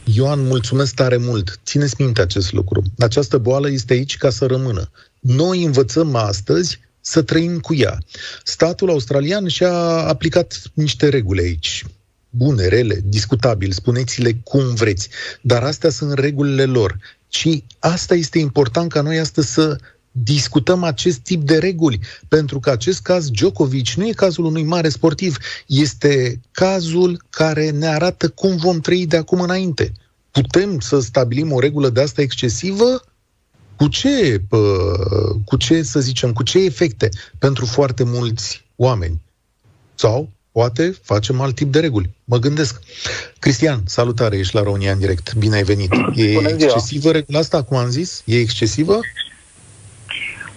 Ioan, 0.05 0.47
mulțumesc 0.47 0.95
tare 0.95 1.17
mult. 1.17 1.61
Țineți 1.65 1.95
minte 1.99 2.21
acest 2.21 2.53
lucru. 2.53 2.83
Această 2.99 3.39
boală 3.39 3.71
este 3.71 3.93
aici 3.93 4.17
ca 4.17 4.31
să 4.31 4.47
rămână. 4.47 4.91
Noi 5.21 5.65
învățăm 5.65 6.15
astăzi 6.15 6.81
să 7.09 7.23
trăim 7.23 7.59
cu 7.59 7.75
ea. 7.75 7.99
Statul 8.45 8.91
australian 8.91 9.49
și-a 9.49 9.73
aplicat 10.13 10.63
niște 10.75 11.09
reguli 11.09 11.41
aici. 11.41 11.85
Bune, 12.31 12.67
rele, 12.67 13.01
discutabil, 13.05 13.73
spuneți-le 13.73 14.33
cum 14.45 14.75
vreți. 14.75 15.09
Dar 15.41 15.63
astea 15.63 15.91
sunt 15.91 16.19
regulile 16.19 16.65
lor. 16.65 16.99
Și 17.29 17.65
asta 17.79 18.15
este 18.15 18.39
important 18.39 18.93
ca 18.93 19.01
noi 19.01 19.19
astăzi 19.19 19.53
să 19.53 19.79
discutăm 20.13 20.83
acest 20.83 21.19
tip 21.19 21.43
de 21.43 21.59
reguli, 21.59 22.01
pentru 22.29 22.61
că 22.61 22.71
acest 22.71 23.01
caz 23.03 23.31
Djokovic 23.31 23.91
nu 23.91 24.07
e 24.07 24.13
cazul 24.13 24.45
unui 24.45 24.63
mare 24.63 24.89
sportiv, 24.89 25.37
este 25.67 26.41
cazul 26.51 27.23
care 27.31 27.71
ne 27.71 27.87
arată 27.87 28.29
cum 28.29 28.57
vom 28.57 28.81
trăi 28.81 29.07
de 29.07 29.17
acum 29.17 29.41
înainte. 29.41 29.93
Putem 30.31 30.81
să 30.81 31.01
stabilim 31.01 31.53
o 31.53 31.61
regulă 31.61 31.89
de 31.89 32.01
asta 32.01 32.21
excesivă? 32.21 33.03
Cu 33.79 33.89
ce, 33.89 34.41
cu 35.45 35.57
ce, 35.57 35.83
să 35.83 36.01
zicem, 36.01 36.33
cu 36.33 36.43
ce 36.43 36.65
efecte 36.65 37.09
pentru 37.39 37.67
foarte 37.67 38.05
mulți 38.05 38.65
oameni? 38.77 39.21
Sau 39.95 40.29
poate 40.53 40.95
facem 41.03 41.41
alt 41.41 41.55
tip 41.55 41.73
de 41.73 41.81
reguli. 41.81 42.11
Mă 42.25 42.39
gândesc. 42.39 42.81
Cristian, 43.39 43.81
salutare, 43.87 44.39
ești 44.39 44.55
la 44.55 44.63
România 44.63 44.93
în 44.93 44.99
direct. 44.99 45.35
Bine 45.35 45.57
ai 45.57 45.63
venit. 45.63 45.93
E 46.15 46.33
excesivă 46.59 47.11
regula 47.11 47.39
asta, 47.39 47.63
cum 47.63 47.77
am 47.77 47.89
zis? 47.89 48.23
E 48.27 48.39
excesivă? 48.39 49.01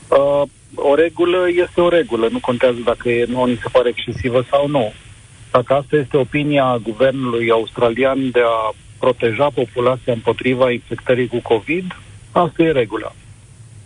Uh, 0.07 0.43
o 0.75 0.95
regulă 0.95 1.47
este 1.65 1.81
o 1.81 1.89
regulă, 1.89 2.27
nu 2.31 2.39
contează 2.39 2.77
dacă 2.85 3.09
e, 3.09 3.25
nu 3.25 3.45
ni 3.45 3.59
se 3.61 3.69
pare 3.71 3.89
excesivă 3.89 4.45
sau 4.49 4.67
nu. 4.67 4.93
Dacă 5.51 5.73
asta 5.73 5.95
este 5.95 6.17
opinia 6.17 6.79
guvernului 6.83 7.49
australian 7.51 8.31
de 8.31 8.39
a 8.39 8.75
proteja 8.99 9.49
populația 9.53 10.13
împotriva 10.13 10.71
infectării 10.71 11.27
cu 11.27 11.41
COVID, 11.41 11.85
asta 12.31 12.63
e 12.63 12.71
regula. 12.71 13.13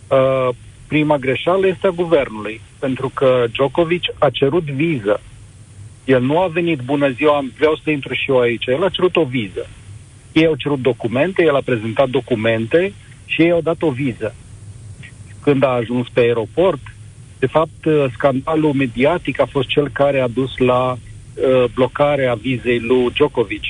Uh, 0.08 0.48
prima 0.86 1.16
greșeală 1.16 1.66
este 1.66 1.86
a 1.86 1.90
guvernului, 1.90 2.60
pentru 2.78 3.10
că 3.14 3.44
Djokovic 3.52 4.02
a 4.18 4.30
cerut 4.30 4.64
viză. 4.64 5.20
El 6.04 6.22
nu 6.22 6.40
a 6.40 6.46
venit, 6.46 6.80
bună 6.80 7.08
ziua, 7.10 7.44
vreau 7.56 7.76
să 7.84 7.90
intru 7.90 8.14
și 8.14 8.30
eu 8.30 8.38
aici. 8.38 8.66
El 8.66 8.84
a 8.84 8.88
cerut 8.88 9.16
o 9.16 9.24
viză. 9.24 9.68
Ei 10.32 10.46
au 10.46 10.54
cerut 10.54 10.80
documente, 10.80 11.42
el 11.42 11.56
a 11.56 11.60
prezentat 11.64 12.08
documente 12.08 12.92
și 13.26 13.42
ei 13.42 13.50
au 13.50 13.60
dat 13.60 13.82
o 13.82 13.90
viză 13.90 14.34
când 15.46 15.62
a 15.62 15.68
ajuns 15.68 16.06
pe 16.12 16.20
aeroport. 16.20 16.80
De 17.38 17.46
fapt, 17.46 17.84
uh, 17.84 18.04
scandalul 18.12 18.72
mediatic 18.72 19.40
a 19.40 19.46
fost 19.46 19.68
cel 19.68 19.88
care 19.88 20.20
a 20.20 20.28
dus 20.28 20.56
la 20.56 20.92
uh, 20.92 21.64
blocarea 21.74 22.34
vizei 22.34 22.80
lui 22.80 23.10
Djokovic. 23.12 23.64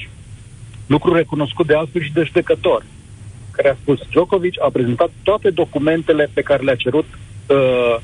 Lucru 0.86 1.12
recunoscut 1.12 1.66
de 1.66 1.74
altfel 1.74 2.02
și 2.02 2.12
de 2.12 2.22
judecător, 2.22 2.84
care 3.56 3.68
a 3.68 3.76
spus 3.80 3.98
Djokovic 4.10 4.62
a 4.62 4.70
prezentat 4.72 5.10
toate 5.22 5.50
documentele 5.50 6.30
pe 6.32 6.42
care 6.42 6.62
le-a 6.62 6.74
cerut 6.74 7.06
uh, 7.46 7.96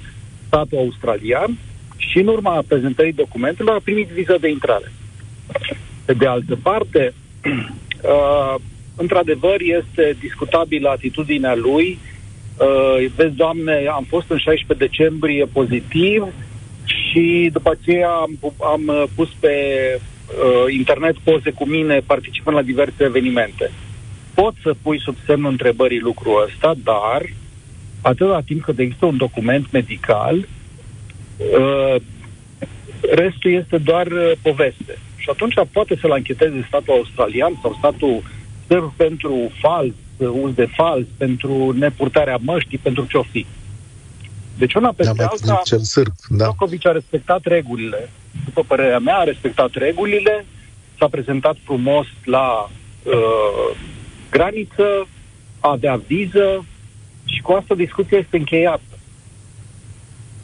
statul 0.46 0.78
australian 0.78 1.58
și 1.96 2.18
în 2.18 2.26
urma 2.26 2.64
prezentării 2.68 3.12
documentelor 3.12 3.74
a 3.74 3.80
primit 3.84 4.08
viza 4.08 4.36
de 4.36 4.48
intrare. 4.48 4.92
Pe 6.04 6.12
de 6.12 6.26
altă 6.26 6.58
parte, 6.62 7.14
uh, 7.44 8.54
într-adevăr, 8.96 9.56
este 9.60 10.16
discutabilă 10.20 10.88
atitudinea 10.88 11.54
lui 11.54 11.98
Uh, 12.58 13.10
vezi, 13.16 13.36
Doamne, 13.36 13.86
am 13.92 14.04
fost 14.08 14.30
în 14.30 14.38
16 14.38 14.86
decembrie 14.86 15.44
pozitiv 15.52 16.26
și 16.84 17.50
după 17.52 17.70
aceea 17.70 18.10
am, 18.10 18.38
am 18.60 18.82
uh, 18.86 19.04
pus 19.14 19.28
pe 19.40 19.54
uh, 19.96 20.74
internet 20.74 21.16
poze 21.18 21.50
cu 21.50 21.66
mine 21.66 22.00
participând 22.06 22.56
la 22.56 22.62
diverse 22.62 23.04
evenimente. 23.04 23.70
Pot 24.42 24.54
să 24.62 24.74
pui 24.82 25.00
sub 25.00 25.16
semnul 25.26 25.50
întrebării 25.50 26.00
lucrul 26.00 26.44
ăsta, 26.48 26.74
dar 26.84 27.22
atâta 28.00 28.40
timp 28.46 28.62
cât 28.62 28.78
există 28.78 29.06
un 29.06 29.16
document 29.16 29.70
medical, 29.70 30.36
uh, 30.36 31.96
restul 33.14 33.52
este 33.52 33.78
doar 33.78 34.06
uh, 34.06 34.32
poveste. 34.42 34.98
Și 35.16 35.28
atunci 35.30 35.54
poate 35.72 35.96
să-l 36.00 36.12
ancheteze 36.12 36.64
statul 36.68 36.92
australian 36.92 37.58
sau 37.62 37.74
statul 37.78 38.22
sârb 38.66 38.92
pentru 38.96 39.50
fals 39.60 39.92
uz 40.18 40.54
de 40.54 40.68
fals, 40.74 41.06
pentru 41.16 41.72
nepurtarea 41.78 42.38
măștii, 42.40 42.78
pentru 42.78 43.04
ce-o 43.04 43.22
fi. 43.22 43.46
Deci 44.58 44.74
una 44.74 44.92
peste 44.92 45.12
da, 45.16 45.26
alta, 45.26 45.60
cel 45.64 45.80
sârb, 45.80 46.12
da. 46.28 46.44
Djokovic 46.44 46.86
a 46.86 46.92
respectat 46.92 47.40
regulile. 47.44 48.10
După 48.44 48.64
părerea 48.66 48.98
mea, 48.98 49.16
a 49.16 49.24
respectat 49.24 49.70
regulile, 49.72 50.44
s-a 50.98 51.08
prezentat 51.08 51.56
frumos 51.64 52.06
la 52.24 52.70
uh, 53.02 53.76
graniță, 54.36 54.88
a 55.60 55.70
avea 55.70 55.96
viză 56.06 56.64
și 57.24 57.40
cu 57.42 57.52
asta 57.52 57.74
discuția 57.74 58.18
este 58.18 58.36
încheiată. 58.36 58.82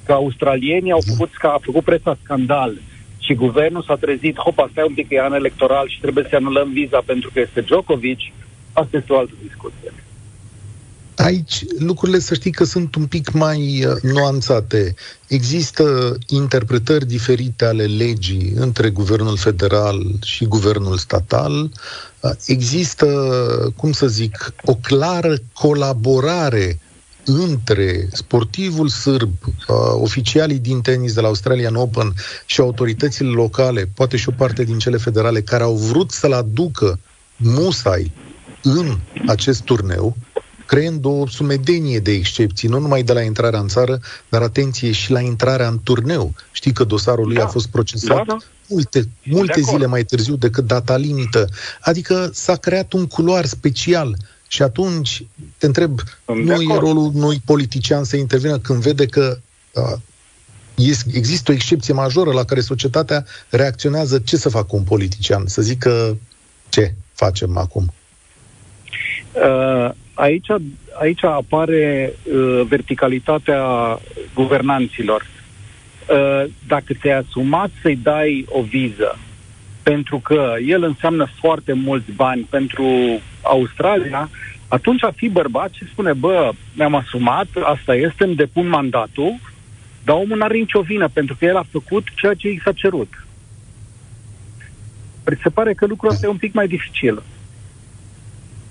că 0.04 0.12
australienii 0.12 0.92
au 0.92 1.02
făcut, 1.06 1.30
a 1.42 1.58
făcut 1.62 1.84
presa 1.84 2.18
scandal 2.22 2.72
și 3.18 3.34
guvernul 3.34 3.82
s-a 3.82 3.96
trezit, 3.96 4.36
hopa, 4.38 4.68
stai 4.70 4.84
un 4.88 4.94
pic 4.94 5.08
că 5.08 5.14
e 5.14 5.20
an 5.20 5.32
electoral 5.32 5.88
și 5.88 6.00
trebuie 6.00 6.26
să 6.28 6.36
anulăm 6.36 6.72
viza 6.72 7.00
pentru 7.06 7.30
că 7.32 7.40
este 7.40 7.60
Djokovic, 7.60 8.20
asta 8.72 8.96
este 8.96 9.12
o 9.12 9.18
altă 9.18 9.32
discuție. 9.42 9.92
Aici 11.18 11.64
lucrurile 11.78 12.18
să 12.18 12.34
știi 12.34 12.50
că 12.50 12.64
sunt 12.64 12.94
un 12.94 13.06
pic 13.06 13.30
mai 13.30 13.84
uh, 13.84 13.96
nuanțate. 14.02 14.94
Există 15.26 16.16
interpretări 16.26 17.06
diferite 17.06 17.64
ale 17.64 17.84
legii 17.84 18.52
între 18.56 18.90
guvernul 18.90 19.36
federal 19.36 20.06
și 20.22 20.44
guvernul 20.44 20.96
statal. 20.96 21.70
Uh, 22.20 22.30
există, 22.46 23.06
cum 23.76 23.92
să 23.92 24.06
zic, 24.06 24.52
o 24.64 24.74
clară 24.74 25.34
colaborare 25.52 26.80
între 27.24 28.08
sportivul 28.12 28.88
sârb, 28.88 29.32
uh, 29.44 29.76
oficialii 29.92 30.58
din 30.58 30.80
tenis 30.80 31.12
de 31.14 31.20
la 31.20 31.26
Australian 31.26 31.74
Open 31.74 32.14
și 32.46 32.60
autoritățile 32.60 33.28
locale, 33.28 33.90
poate 33.94 34.16
și 34.16 34.28
o 34.28 34.32
parte 34.36 34.64
din 34.64 34.78
cele 34.78 34.96
federale, 34.96 35.40
care 35.40 35.62
au 35.62 35.74
vrut 35.74 36.10
să-l 36.10 36.32
aducă 36.32 36.98
musai 37.36 38.12
în 38.62 38.98
acest 39.26 39.62
turneu, 39.62 40.16
creând 40.68 41.04
o 41.04 41.26
sumedenie 41.26 41.98
de 41.98 42.12
excepții, 42.12 42.68
nu 42.68 42.78
numai 42.78 43.02
de 43.02 43.12
la 43.12 43.20
intrarea 43.20 43.60
în 43.60 43.68
țară, 43.68 44.00
dar 44.28 44.42
atenție 44.42 44.92
și 44.92 45.10
la 45.10 45.20
intrarea 45.20 45.68
în 45.68 45.78
turneu. 45.82 46.34
Știi 46.52 46.72
că 46.72 46.84
dosarul 46.84 47.26
lui 47.26 47.36
da. 47.36 47.44
a 47.44 47.46
fost 47.46 47.68
procesat 47.68 48.16
da, 48.16 48.22
da. 48.26 48.36
multe, 48.66 49.08
multe 49.24 49.60
zile 49.60 49.86
mai 49.86 50.04
târziu 50.04 50.36
decât 50.36 50.66
data 50.66 50.96
limită. 50.96 51.48
Adică 51.80 52.30
s-a 52.32 52.56
creat 52.56 52.92
un 52.92 53.06
culoar 53.06 53.44
special 53.44 54.16
și 54.48 54.62
atunci 54.62 55.26
te 55.58 55.66
întreb, 55.66 56.00
Sunt 56.24 56.44
nu 56.44 56.62
e 56.62 56.78
rolul 56.78 57.10
noi 57.14 57.42
politician 57.44 58.04
să 58.04 58.16
intervină 58.16 58.58
când 58.58 58.82
vede 58.82 59.06
că 59.06 59.38
uh, 59.72 59.98
există 61.12 61.50
o 61.50 61.54
excepție 61.54 61.94
majoră 61.94 62.32
la 62.32 62.44
care 62.44 62.60
societatea 62.60 63.24
reacționează 63.48 64.18
ce 64.18 64.36
să 64.36 64.48
facă 64.48 64.76
un 64.76 64.82
politician? 64.82 65.46
Să 65.46 65.62
zică 65.62 66.18
ce 66.68 66.94
facem 67.12 67.56
acum? 67.56 67.92
Uh, 69.42 69.90
aici, 70.14 70.46
aici 71.00 71.24
apare 71.24 72.12
uh, 72.22 72.60
verticalitatea 72.68 73.62
guvernanților. 74.34 75.26
Uh, 76.10 76.44
dacă 76.66 76.94
ți-ai 77.00 77.18
asumat 77.18 77.70
să-i 77.82 77.96
dai 77.96 78.44
o 78.48 78.62
viză, 78.62 79.18
pentru 79.82 80.18
că 80.18 80.54
el 80.66 80.82
înseamnă 80.82 81.26
foarte 81.40 81.72
mulți 81.72 82.12
bani 82.12 82.46
pentru 82.50 82.86
Australia, 83.42 84.30
atunci 84.68 85.02
a 85.02 85.10
fi 85.16 85.28
bărbat 85.28 85.72
și 85.72 85.88
spune, 85.88 86.12
bă, 86.12 86.50
mi-am 86.74 86.94
asumat, 86.94 87.46
asta 87.62 87.94
este, 87.94 88.24
îmi 88.24 88.34
depun 88.34 88.68
mandatul, 88.68 89.34
dar 90.04 90.16
omul 90.16 90.38
n-are 90.38 90.58
nicio 90.58 90.80
vină, 90.80 91.08
pentru 91.08 91.36
că 91.38 91.44
el 91.44 91.56
a 91.56 91.66
făcut 91.70 92.06
ceea 92.14 92.34
ce 92.34 92.48
i 92.48 92.60
s-a 92.64 92.72
cerut. 92.72 93.26
Păi 95.24 95.38
se 95.42 95.48
pare 95.48 95.74
că 95.74 95.86
lucrul 95.86 96.10
ăsta 96.10 96.26
e 96.26 96.30
un 96.30 96.36
pic 96.36 96.52
mai 96.54 96.66
dificil. 96.66 97.22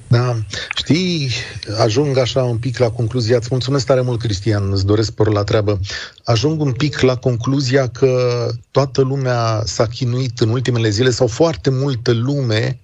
Da, 0.10 0.36
știi, 0.76 1.30
ajung 1.78 2.18
așa 2.18 2.44
un 2.44 2.58
pic 2.58 2.78
la 2.78 2.90
concluzia, 2.90 3.38
îți 3.38 3.48
mulțumesc 3.52 3.86
tare 3.86 4.02
mult, 4.02 4.20
Cristian, 4.20 4.72
îți 4.72 4.86
doresc 4.86 5.08
spor 5.08 5.32
la 5.32 5.44
treabă, 5.44 5.80
ajung 6.24 6.62
un 6.62 6.72
pic 6.72 7.00
la 7.00 7.16
concluzia 7.16 7.88
că 7.88 8.46
toată 8.72 9.02
lumea 9.02 9.62
s-a 9.66 9.88
chinuit 9.88 10.40
în 10.40 10.50
ultimele 10.50 10.90
zile 10.90 11.10
sau 11.10 11.28
foarte 11.28 11.70
multă 11.70 12.12
lume 12.12 12.80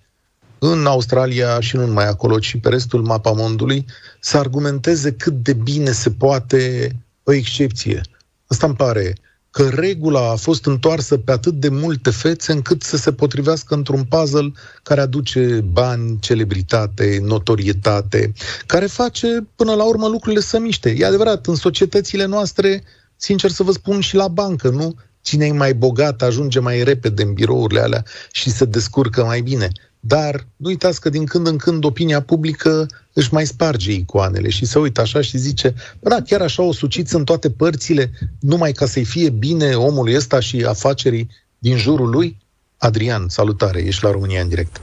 în 0.60 0.86
Australia 0.86 1.60
și 1.60 1.76
nu 1.76 1.86
numai 1.86 2.08
acolo, 2.08 2.40
ci 2.40 2.58
pe 2.62 2.70
restul 2.70 3.02
mapamondului, 3.02 3.86
să 4.20 4.38
argumenteze 4.38 5.14
cât 5.14 5.34
de 5.34 5.54
bine 5.54 5.92
se 5.92 6.12
poate 6.12 6.92
o 7.24 7.34
excepție. 7.34 8.02
Asta 8.48 8.66
îmi 8.66 8.76
pare 8.76 9.16
că 9.54 9.70
regula 9.70 10.32
a 10.32 10.36
fost 10.36 10.66
întoarsă 10.66 11.18
pe 11.18 11.32
atât 11.32 11.54
de 11.54 11.70
multe 11.70 12.10
fețe 12.10 12.52
încât 12.52 12.82
să 12.82 12.98
se 12.98 13.14
potrivească 13.14 13.74
într-un 13.74 14.04
puzzle 14.04 14.52
care 14.84 15.02
aduce 15.02 15.62
bani, 15.72 16.18
celebritate, 16.20 17.20
notorietate, 17.22 18.34
care 18.66 18.86
face 18.86 19.48
până 19.56 19.74
la 19.74 19.84
urmă 19.84 20.08
lucrurile 20.08 20.42
să 20.42 20.60
miște. 20.60 20.96
E 20.98 21.06
adevărat, 21.06 21.46
în 21.46 21.56
societățile 21.56 22.26
noastre, 22.26 22.84
sincer 23.16 23.50
să 23.50 23.64
vă 23.64 23.72
spun 23.72 24.00
și 24.00 24.16
la 24.16 24.28
bancă, 24.28 24.70
nu? 24.70 24.96
Cine 25.22 25.46
e 25.46 25.52
mai 25.52 25.74
bogat 25.74 26.22
ajunge 26.22 26.60
mai 26.60 26.84
repede 26.84 27.24
în 27.24 27.34
birourile 27.34 27.80
alea 27.80 28.04
și 28.32 28.50
se 28.50 28.66
descurcă 28.66 29.24
mai 29.24 29.42
bine. 29.42 29.70
Dar 30.06 30.36
nu 30.56 30.68
uitați 30.68 31.02
că 31.02 31.10
din 31.10 31.26
când 31.26 31.48
în 31.48 31.58
când 31.58 31.84
opinia 31.84 32.22
publică 32.22 32.86
își 33.14 33.34
mai 33.34 33.46
sparge 33.46 33.92
icoanele 33.92 34.50
și 34.50 34.66
se 34.66 34.80
uită 34.80 35.02
așa 35.02 35.22
și 35.22 35.38
zice, 35.38 35.74
da, 36.00 36.22
chiar 36.26 36.42
așa 36.42 36.64
o 36.64 36.72
suciți 36.72 37.16
în 37.16 37.24
toate 37.24 37.50
părțile, 37.52 38.12
numai 38.40 38.72
ca 38.72 38.86
să-i 38.86 39.06
fie 39.06 39.30
bine 39.30 39.74
omului 39.74 40.16
ăsta 40.16 40.40
și 40.40 40.66
afacerii 40.68 41.30
din 41.58 41.78
jurul 41.78 42.10
lui? 42.10 42.38
Adrian, 42.78 43.28
salutare, 43.28 43.80
ești 43.80 44.04
la 44.04 44.12
România 44.12 44.42
în 44.42 44.50
direct. 44.50 44.82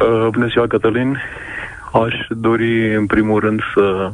Uh, 0.00 0.28
bună 0.30 0.46
ziua, 0.46 0.66
Cătălin. 0.66 1.18
Aș 1.92 2.14
dori, 2.30 2.94
în 2.94 3.06
primul 3.06 3.40
rând, 3.40 3.60
să, 3.74 4.12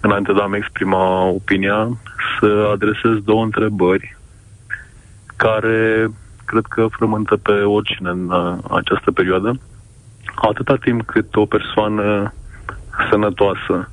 înainte 0.00 0.32
de 0.32 0.40
a-mi 0.40 0.56
exprima 0.56 1.24
opinia, 1.24 1.98
să 2.40 2.70
adresez 2.72 3.12
două 3.24 3.42
întrebări 3.42 4.16
care 5.36 6.10
cred 6.46 6.64
că 6.68 6.86
frământă 6.90 7.36
pe 7.36 7.52
oricine 7.52 8.08
în 8.08 8.30
uh, 8.30 8.58
această 8.70 9.10
perioadă. 9.10 9.60
Atâta 10.34 10.76
timp 10.76 11.06
cât 11.06 11.36
o 11.36 11.46
persoană 11.46 12.32
sănătoasă, 13.10 13.90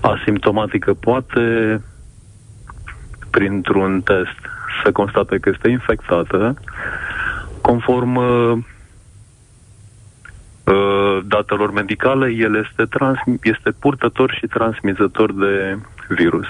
asimptomatică, 0.00 0.94
poate 0.94 1.80
printr-un 3.30 4.00
test 4.00 4.38
să 4.84 4.92
constate 4.92 5.38
că 5.38 5.48
este 5.48 5.68
infectată, 5.68 6.54
conform 7.60 8.16
uh, 8.16 8.58
uh 10.64 11.18
datelor 11.24 11.72
medicale, 11.72 12.30
el 12.32 12.64
este, 12.64 12.84
trans, 12.84 13.18
este 13.42 13.70
purtător 13.70 14.30
și 14.38 14.46
transmițător 14.46 15.32
de 15.32 15.78
virus. 16.08 16.46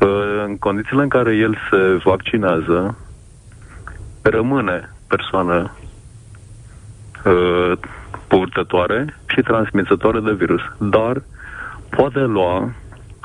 Uh, 0.00 0.44
în 0.46 0.58
condițiile 0.58 1.02
în 1.02 1.08
care 1.08 1.36
el 1.36 1.56
se 1.70 2.00
vaccinează, 2.04 2.96
rămâne 4.28 4.90
persoană 5.08 5.72
uh, 7.24 7.72
purtătoare 8.28 9.16
și 9.26 9.40
transmițătoare 9.40 10.20
de 10.20 10.32
virus, 10.32 10.60
dar 10.78 11.22
poate 11.90 12.18
lua 12.18 12.72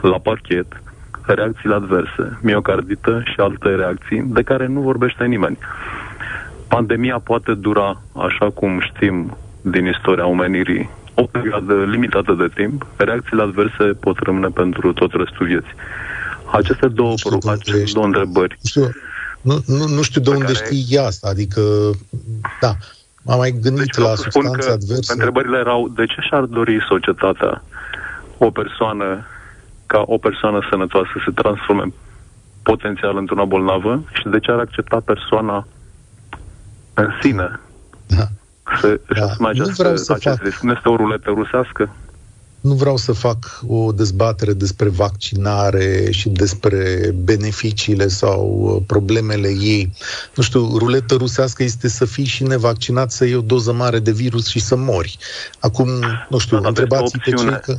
la 0.02 0.18
parchet 0.20 0.82
reacțiile 1.26 1.76
adverse, 1.76 2.40
miocardită 2.42 3.22
și 3.26 3.36
alte 3.38 3.70
reacții 3.76 4.22
de 4.26 4.42
care 4.42 4.68
nu 4.68 4.82
vorbește 4.82 5.26
nimeni. 5.26 5.58
Pandemia 6.68 7.20
poate 7.20 7.54
dura, 7.54 8.02
așa 8.16 8.50
cum 8.50 8.80
știm 8.80 9.38
din 9.62 9.86
istoria 9.86 10.28
omenirii, 10.28 10.90
o 11.14 11.24
perioadă 11.24 11.74
limitată 11.84 12.34
de 12.34 12.48
timp, 12.56 12.86
reacțiile 12.98 13.42
adverse 13.42 13.84
pot 13.84 14.18
rămâne 14.18 14.48
pentru 14.48 14.94
tot 14.94 15.12
restul 15.14 15.46
vieții. 15.46 15.76
Aceste 16.52 16.88
două, 16.88 17.14
aceste 17.52 17.92
două 17.94 18.06
întrebări. 18.06 18.58
Știu, 18.66 18.90
nu, 19.42 19.64
nu, 19.66 19.88
nu 19.88 20.02
știu 20.02 20.22
de 20.22 20.30
unde 20.30 20.54
care... 20.54 20.66
știi 20.66 20.98
asta, 20.98 21.30
adică, 21.30 21.62
da, 22.62 22.76
m-am 23.22 23.38
mai 23.38 23.52
gândit 23.52 23.96
deci, 23.96 23.98
la 23.98 24.16
substanțe 24.16 24.70
adverse. 24.70 25.14
Întrebările 25.14 25.58
erau, 25.58 25.88
de 25.88 26.06
ce 26.06 26.22
și-ar 26.22 26.44
dori 26.44 26.86
societatea 26.88 27.64
o 28.38 28.52
persoană 28.52 29.26
ca 29.86 30.04
o 30.06 30.18
persoană 30.18 30.68
sănătoasă 30.70 31.10
să 31.14 31.22
se 31.26 31.42
transforme 31.42 31.94
potențial 32.64 33.18
într-una 33.18 33.44
bolnavă 33.44 34.04
și 34.14 34.28
de 34.30 34.40
ce 34.40 34.52
ar 34.52 34.60
accepta 34.60 35.00
persoana 35.06 35.68
în 36.94 37.10
sine 37.22 37.60
da. 38.08 38.28
să 38.80 38.88
da. 38.88 39.02
își 39.08 39.22
asume 39.22 39.50
acest 40.10 40.42
risc? 40.42 40.62
Nu 40.62 40.72
este 40.72 40.90
o 40.90 40.96
ruletă 40.96 41.30
rusească? 41.30 41.96
Nu 42.62 42.74
vreau 42.74 42.98
să 42.98 43.12
fac 43.12 43.62
o 43.68 43.92
dezbatere 43.92 44.54
despre 44.54 44.90
vaccinare 44.90 46.12
și 46.12 46.30
despre 46.30 47.12
beneficiile 47.24 48.08
sau 48.08 48.60
uh, 48.62 48.84
problemele 48.88 49.48
ei. 49.48 49.94
Nu 50.36 50.44
știu, 50.44 50.78
ruletă 50.78 51.16
rusească 51.16 51.64
este 51.64 51.88
să 51.88 52.06
fii 52.06 52.26
și 52.26 52.44
nevaccinat, 52.44 53.12
să 53.12 53.26
iei 53.26 53.36
o 53.36 53.42
doză 53.42 53.74
mare 53.74 54.00
de 54.00 54.12
virus 54.12 54.48
și 54.48 54.60
să 54.60 54.76
mori. 54.76 55.18
Acum, 55.60 55.90
nu 56.30 56.38
știu, 56.38 56.60
da, 56.60 56.68
întrebați 56.68 57.18
pe 57.18 57.32
cei 57.32 57.60
că... 57.60 57.76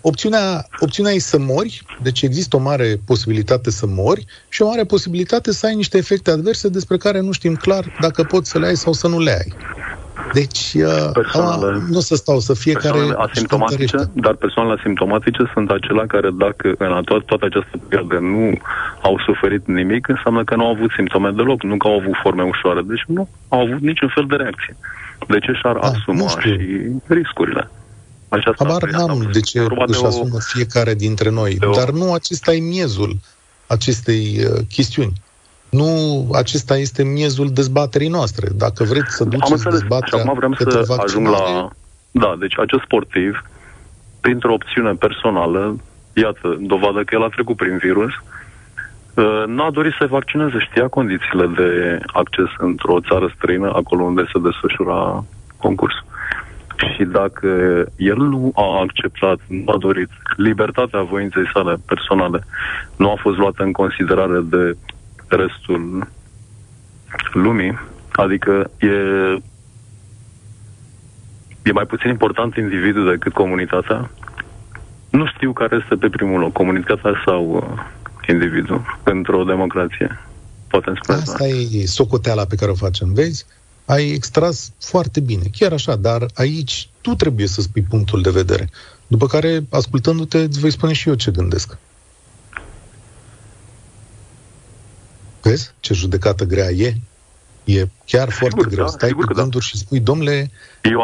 Opțiunea, 0.00 0.66
opțiunea 0.80 1.12
e 1.12 1.18
să 1.18 1.38
mori, 1.38 1.82
deci 2.02 2.22
există 2.22 2.56
o 2.56 2.58
mare 2.58 3.00
posibilitate 3.04 3.70
să 3.70 3.86
mori 3.86 4.24
și 4.48 4.62
o 4.62 4.66
mare 4.66 4.84
posibilitate 4.84 5.52
să 5.52 5.66
ai 5.66 5.74
niște 5.74 5.98
efecte 5.98 6.30
adverse 6.30 6.68
despre 6.68 6.96
care 6.96 7.20
nu 7.20 7.32
știm 7.32 7.54
clar 7.54 7.96
dacă 8.00 8.24
poți 8.24 8.50
să 8.50 8.58
le 8.58 8.66
ai 8.66 8.76
sau 8.76 8.92
să 8.92 9.08
nu 9.08 9.20
le 9.20 9.30
ai. 9.30 9.52
Deci, 10.32 10.72
uh, 10.74 11.10
persoanele, 11.12 11.82
nu 11.88 12.00
să 12.00 12.14
stau 12.14 12.38
să 12.38 12.54
fie 12.54 12.72
care 12.72 12.98
asimptomatice, 13.16 13.96
dar 14.12 14.34
persoanele 14.34 14.76
asimptomatice 14.78 15.50
sunt 15.52 15.70
acelea 15.70 16.06
care 16.06 16.30
dacă 16.30 16.74
în 16.78 17.02
toată, 17.04 17.22
toată 17.26 17.44
această 17.44 17.80
perioadă 17.88 18.18
nu 18.18 18.58
au 19.02 19.20
suferit 19.26 19.66
nimic, 19.66 20.08
înseamnă 20.08 20.44
că 20.44 20.54
nu 20.56 20.64
au 20.64 20.70
avut 20.70 20.90
simptome 20.90 21.30
deloc, 21.30 21.62
nu 21.62 21.76
că 21.76 21.86
au 21.86 21.98
avut 21.98 22.14
forme 22.22 22.42
ușoare, 22.42 22.82
deci 22.82 23.04
nu 23.06 23.28
au 23.48 23.60
avut 23.60 23.80
niciun 23.80 24.08
fel 24.14 24.24
de 24.28 24.36
reacție. 24.36 24.76
De 25.28 25.38
ce 25.38 25.52
și-ar 25.52 25.76
da, 25.76 25.86
asuma 25.88 26.28
și 26.28 26.58
riscurile? 27.06 27.70
Aceasta 28.28 28.64
Habar 28.64 28.90
n-am 28.90 29.28
de 29.32 29.40
ce 29.40 29.58
își 29.88 30.02
o... 30.02 30.06
asumă 30.06 30.38
fiecare 30.40 30.94
dintre 30.94 31.30
noi, 31.30 31.58
o... 31.60 31.70
dar 31.70 31.90
nu 31.90 32.12
acesta 32.12 32.52
e 32.52 32.60
miezul 32.60 33.16
acestei 33.66 34.38
uh, 34.44 34.60
chestiuni. 34.68 35.12
Nu 35.70 36.28
acesta 36.32 36.76
este 36.76 37.04
miezul 37.04 37.50
dezbaterii 37.52 38.08
noastre. 38.08 38.48
Dacă 38.56 38.84
vreți 38.84 39.16
să 39.16 39.24
duceți 39.24 39.66
Am 39.66 39.72
dezbaterea 39.72 40.24
acum 40.24 40.34
vrem 40.38 40.54
să 40.58 40.96
ajung 41.04 41.28
la... 41.28 41.68
Da, 42.10 42.36
deci 42.38 42.58
acest 42.58 42.82
sportiv, 42.82 43.44
printr-o 44.20 44.52
opțiune 44.52 44.92
personală, 44.92 45.76
iată, 46.12 46.56
dovadă 46.60 47.02
că 47.04 47.14
el 47.14 47.22
a 47.22 47.28
trecut 47.28 47.56
prin 47.56 47.76
virus, 47.76 48.10
uh, 49.14 49.44
nu 49.46 49.62
a 49.62 49.70
dorit 49.70 49.92
să 49.98 50.06
vaccineze, 50.06 50.58
știa 50.58 50.88
condițiile 50.88 51.46
de 51.46 51.98
acces 52.06 52.48
într-o 52.58 53.00
țară 53.08 53.32
străină, 53.36 53.72
acolo 53.74 54.02
unde 54.02 54.24
se 54.32 54.38
desfășura 54.38 55.24
concursul. 55.56 56.04
Și 56.94 57.04
dacă 57.04 57.48
el 57.96 58.16
nu 58.16 58.52
a 58.54 58.80
acceptat, 58.80 59.38
nu 59.46 59.72
a 59.72 59.76
dorit, 59.76 60.08
libertatea 60.36 61.02
voinței 61.02 61.50
sale 61.52 61.76
personale 61.86 62.46
nu 62.96 63.10
a 63.10 63.16
fost 63.20 63.36
luată 63.36 63.62
în 63.62 63.72
considerare 63.72 64.40
de 64.40 64.76
restul 65.28 66.08
lumii, 67.32 67.78
adică 68.12 68.70
e, 68.78 68.86
e 71.62 71.72
mai 71.72 71.86
puțin 71.86 72.10
important 72.10 72.56
individul 72.56 73.10
decât 73.10 73.32
comunitatea, 73.32 74.10
nu 75.10 75.26
știu 75.26 75.52
care 75.52 75.78
este 75.82 75.94
pe 75.94 76.08
primul 76.08 76.40
loc, 76.40 76.52
comunitatea 76.52 77.22
sau 77.24 77.50
uh, 77.50 77.62
individul 78.28 79.00
într-o 79.02 79.44
democrație. 79.44 80.18
Poate 80.68 80.92
spune 81.02 81.18
Asta 81.18 81.46
e 81.46 81.86
socoteala 81.86 82.44
pe 82.44 82.56
care 82.56 82.70
o 82.70 82.74
facem, 82.74 83.12
vezi? 83.12 83.46
ai 83.86 84.10
extras 84.10 84.72
foarte 84.78 85.20
bine, 85.20 85.42
chiar 85.58 85.72
așa, 85.72 85.96
dar 85.96 86.26
aici 86.34 86.88
tu 87.00 87.14
trebuie 87.14 87.46
să 87.46 87.60
spui 87.60 87.82
punctul 87.82 88.22
de 88.22 88.30
vedere. 88.30 88.68
După 89.06 89.26
care, 89.26 89.66
ascultându-te, 89.70 90.38
îți 90.38 90.60
voi 90.60 90.70
spune 90.70 90.92
și 90.92 91.08
eu 91.08 91.14
ce 91.14 91.30
gândesc. 91.30 91.78
Vezi 95.46 95.74
ce 95.80 95.94
judecată 95.94 96.44
grea 96.44 96.70
e? 96.70 96.94
E 97.64 97.86
chiar 98.04 98.30
sigur, 98.30 98.50
foarte 98.50 98.74
greu. 98.74 98.84
Da, 98.84 98.90
Stai 98.90 99.10
cu 99.10 99.24
da. 99.24 99.32
gânduri 99.32 99.64
da. 99.64 99.68
și 99.70 99.76
spui, 99.76 100.00
domnule, 100.00 100.50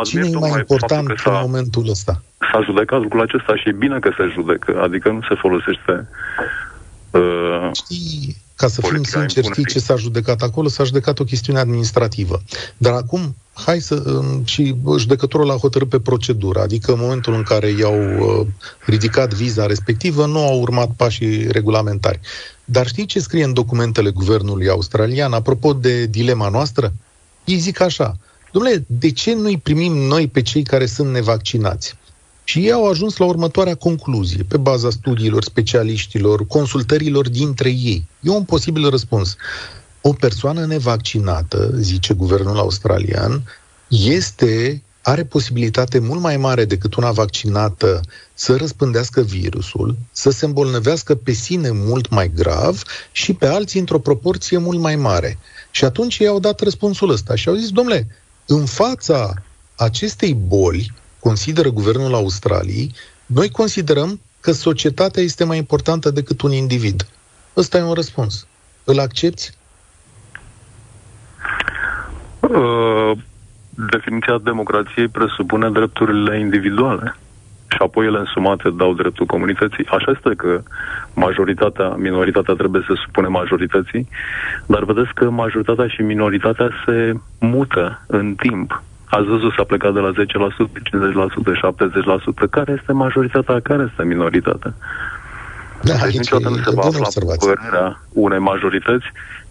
cine 0.04 0.28
e 0.28 0.36
mai 0.36 0.58
important 0.58 1.08
în 1.08 1.32
momentul 1.40 1.88
ăsta? 1.88 2.22
S-a 2.52 2.62
judecat 2.64 3.00
lucrul 3.00 3.20
acesta 3.20 3.56
și 3.56 3.68
e 3.68 3.72
bine 3.72 3.98
că 3.98 4.10
se 4.16 4.30
judecă, 4.32 4.80
adică 4.82 5.10
nu 5.10 5.20
se 5.28 5.34
folosește 5.34 6.08
uh, 7.10 7.70
Știi, 7.72 8.31
ca 8.62 8.68
să 8.68 8.80
fim 8.80 9.02
sinceri, 9.02 9.46
știi 9.50 9.66
ce 9.66 9.78
s-a 9.78 9.96
judecat 9.96 10.42
acolo? 10.42 10.68
S-a 10.68 10.84
judecat 10.84 11.18
o 11.18 11.24
chestiune 11.24 11.58
administrativă. 11.58 12.42
Dar 12.76 12.92
acum, 12.92 13.36
hai 13.52 13.80
să... 13.80 13.94
Um, 13.94 14.44
și 14.44 14.76
judecătorul 14.98 15.50
a 15.50 15.56
hotărât 15.56 15.88
pe 15.88 16.00
procedură, 16.00 16.60
adică 16.60 16.92
în 16.92 16.98
momentul 17.00 17.34
în 17.34 17.42
care 17.42 17.68
i-au 17.68 17.98
uh, 18.18 18.46
ridicat 18.86 19.34
viza 19.34 19.66
respectivă, 19.66 20.26
nu 20.26 20.38
au 20.38 20.60
urmat 20.60 20.90
pașii 20.96 21.46
regulamentari. 21.50 22.20
Dar 22.64 22.86
știi 22.86 23.06
ce 23.06 23.20
scrie 23.20 23.44
în 23.44 23.52
documentele 23.52 24.10
guvernului 24.10 24.68
australian 24.68 25.32
apropo 25.32 25.72
de 25.72 26.06
dilema 26.06 26.48
noastră? 26.48 26.92
Ei 27.44 27.58
zic 27.58 27.80
așa, 27.80 28.16
domnule, 28.52 28.84
de 28.86 29.10
ce 29.10 29.34
nu-i 29.34 29.58
primim 29.58 29.92
noi 29.92 30.28
pe 30.28 30.42
cei 30.42 30.62
care 30.62 30.86
sunt 30.86 31.10
nevaccinați? 31.10 31.96
Și 32.44 32.58
ei 32.58 32.72
au 32.72 32.88
ajuns 32.88 33.16
la 33.16 33.24
următoarea 33.24 33.74
concluzie, 33.74 34.44
pe 34.48 34.56
baza 34.56 34.90
studiilor 34.90 35.44
specialiștilor, 35.44 36.46
consultărilor 36.46 37.28
dintre 37.28 37.68
ei. 37.68 38.06
E 38.20 38.30
un 38.30 38.44
posibil 38.44 38.90
răspuns. 38.90 39.36
O 40.00 40.12
persoană 40.12 40.64
nevaccinată, 40.64 41.70
zice 41.78 42.14
guvernul 42.14 42.58
australian, 42.58 43.42
este 43.88 44.82
are 45.02 45.24
posibilitate 45.24 45.98
mult 45.98 46.20
mai 46.20 46.36
mare 46.36 46.64
decât 46.64 46.94
una 46.94 47.10
vaccinată 47.10 48.00
să 48.34 48.56
răspândească 48.56 49.20
virusul, 49.20 49.96
să 50.12 50.30
se 50.30 50.44
îmbolnăvească 50.44 51.14
pe 51.14 51.32
sine 51.32 51.70
mult 51.70 52.08
mai 52.10 52.32
grav 52.34 52.82
și 53.12 53.32
pe 53.32 53.46
alții 53.46 53.80
într-o 53.80 53.98
proporție 53.98 54.58
mult 54.58 54.78
mai 54.78 54.96
mare. 54.96 55.38
Și 55.70 55.84
atunci 55.84 56.18
ei 56.18 56.26
au 56.26 56.38
dat 56.38 56.60
răspunsul 56.60 57.10
ăsta 57.10 57.34
și 57.34 57.48
au 57.48 57.54
zis, 57.54 57.70
domnule, 57.70 58.06
în 58.46 58.66
fața 58.66 59.34
acestei 59.76 60.34
boli, 60.34 60.92
consideră 61.22 61.68
guvernul 61.68 62.14
Australiei, 62.14 62.94
noi 63.26 63.48
considerăm 63.50 64.20
că 64.40 64.52
societatea 64.52 65.22
este 65.22 65.44
mai 65.44 65.56
importantă 65.56 66.10
decât 66.10 66.40
un 66.42 66.52
individ. 66.52 67.06
Ăsta 67.56 67.78
e 67.78 67.82
un 67.82 67.92
răspuns. 67.92 68.46
Îl 68.84 68.98
accepti? 68.98 69.50
Uh, 72.40 73.12
definiția 73.90 74.38
democrației 74.38 75.08
presupune 75.08 75.70
drepturile 75.70 76.38
individuale 76.38 77.16
și 77.72 77.78
apoi 77.78 78.06
ele 78.06 78.18
însumate 78.18 78.70
dau 78.70 78.94
dreptul 78.94 79.26
comunității. 79.26 79.86
Așa 79.86 80.12
este 80.16 80.34
că 80.36 80.62
majoritatea, 81.14 81.88
minoritatea 81.88 82.54
trebuie 82.54 82.82
să 82.86 82.94
supune 83.04 83.28
majorității, 83.28 84.08
dar 84.66 84.84
vedeți 84.84 85.14
că 85.14 85.30
majoritatea 85.30 85.86
și 85.86 86.02
minoritatea 86.02 86.70
se 86.86 87.14
mută 87.38 88.04
în 88.06 88.34
timp. 88.34 88.82
Ați 89.16 89.28
văzut, 89.34 89.52
s-a 89.52 89.64
plecat 89.64 89.92
de 89.92 90.00
la 90.00 90.12
10%, 90.12 90.14
50%, 90.14 90.16
70%. 92.46 92.50
Care 92.50 92.72
este 92.78 92.92
majoritatea, 92.92 93.60
care 93.60 93.88
este 93.90 94.02
minoritatea? 94.04 94.74
Da, 95.82 95.94
deci 96.04 96.18
niciodată 96.18 96.48
nu 96.54 96.62
se 96.62 96.70
va 96.74 96.82
afla 96.82 97.08
părerea 97.46 98.00
unei 98.12 98.38
majorități 98.38 99.06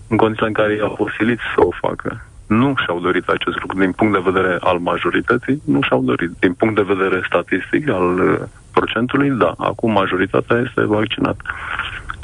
în 0.07 0.17
condițiile 0.17 0.47
în 0.47 0.53
care 0.53 0.73
i-au 0.75 0.93
posilit 1.03 1.39
să 1.55 1.59
o 1.65 1.71
facă. 1.81 2.25
Nu 2.47 2.73
și-au 2.83 2.99
dorit 2.99 3.27
acest 3.27 3.57
lucru 3.61 3.79
din 3.79 3.91
punct 3.91 4.13
de 4.13 4.29
vedere 4.31 4.57
al 4.59 4.77
majorității, 4.77 5.61
nu 5.65 5.81
și-au 5.81 6.01
dorit. 6.01 6.31
Din 6.39 6.53
punct 6.53 6.75
de 6.75 6.93
vedere 6.93 7.21
statistic 7.25 7.89
al 7.89 8.19
uh, 8.19 8.39
procentului, 8.71 9.29
da, 9.29 9.53
acum 9.57 9.91
majoritatea 9.91 10.57
este 10.57 10.81
vaccinată. 10.85 11.41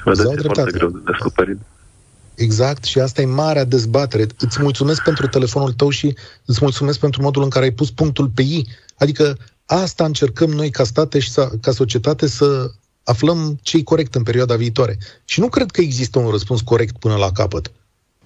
Vedeți, 0.03 0.33
e 0.33 0.49
foarte 0.53 0.77
greu 0.77 0.89
de 0.89 0.99
descoperit. 1.05 1.59
Exact, 2.37 2.83
și 2.83 2.99
asta 2.99 3.21
e 3.21 3.25
marea 3.25 3.63
dezbatere. 3.63 4.27
Îți 4.37 4.61
mulțumesc 4.61 5.03
pentru 5.03 5.27
telefonul 5.27 5.73
tău 5.73 5.89
și 5.89 6.15
îți 6.45 6.59
mulțumesc 6.61 6.99
pentru 6.99 7.21
modul 7.21 7.43
în 7.43 7.49
care 7.49 7.65
ai 7.65 7.71
pus 7.71 7.91
punctul 7.91 8.29
pe 8.29 8.41
ei. 8.41 8.67
Adică 8.97 9.37
asta 9.65 10.05
încercăm 10.05 10.49
noi 10.49 10.69
ca 10.69 10.83
state 10.83 11.19
și 11.19 11.31
să, 11.31 11.51
ca 11.61 11.71
societate 11.71 12.27
să 12.27 12.71
aflăm 13.03 13.59
ce 13.61 13.77
e 13.77 13.83
corect 13.83 14.15
în 14.15 14.23
perioada 14.23 14.55
viitoare. 14.55 14.97
Și 15.25 15.39
nu 15.39 15.49
cred 15.49 15.71
că 15.71 15.81
există 15.81 16.19
un 16.19 16.29
răspuns 16.29 16.61
corect 16.61 16.97
până 16.97 17.15
la 17.15 17.31
capăt. 17.31 17.71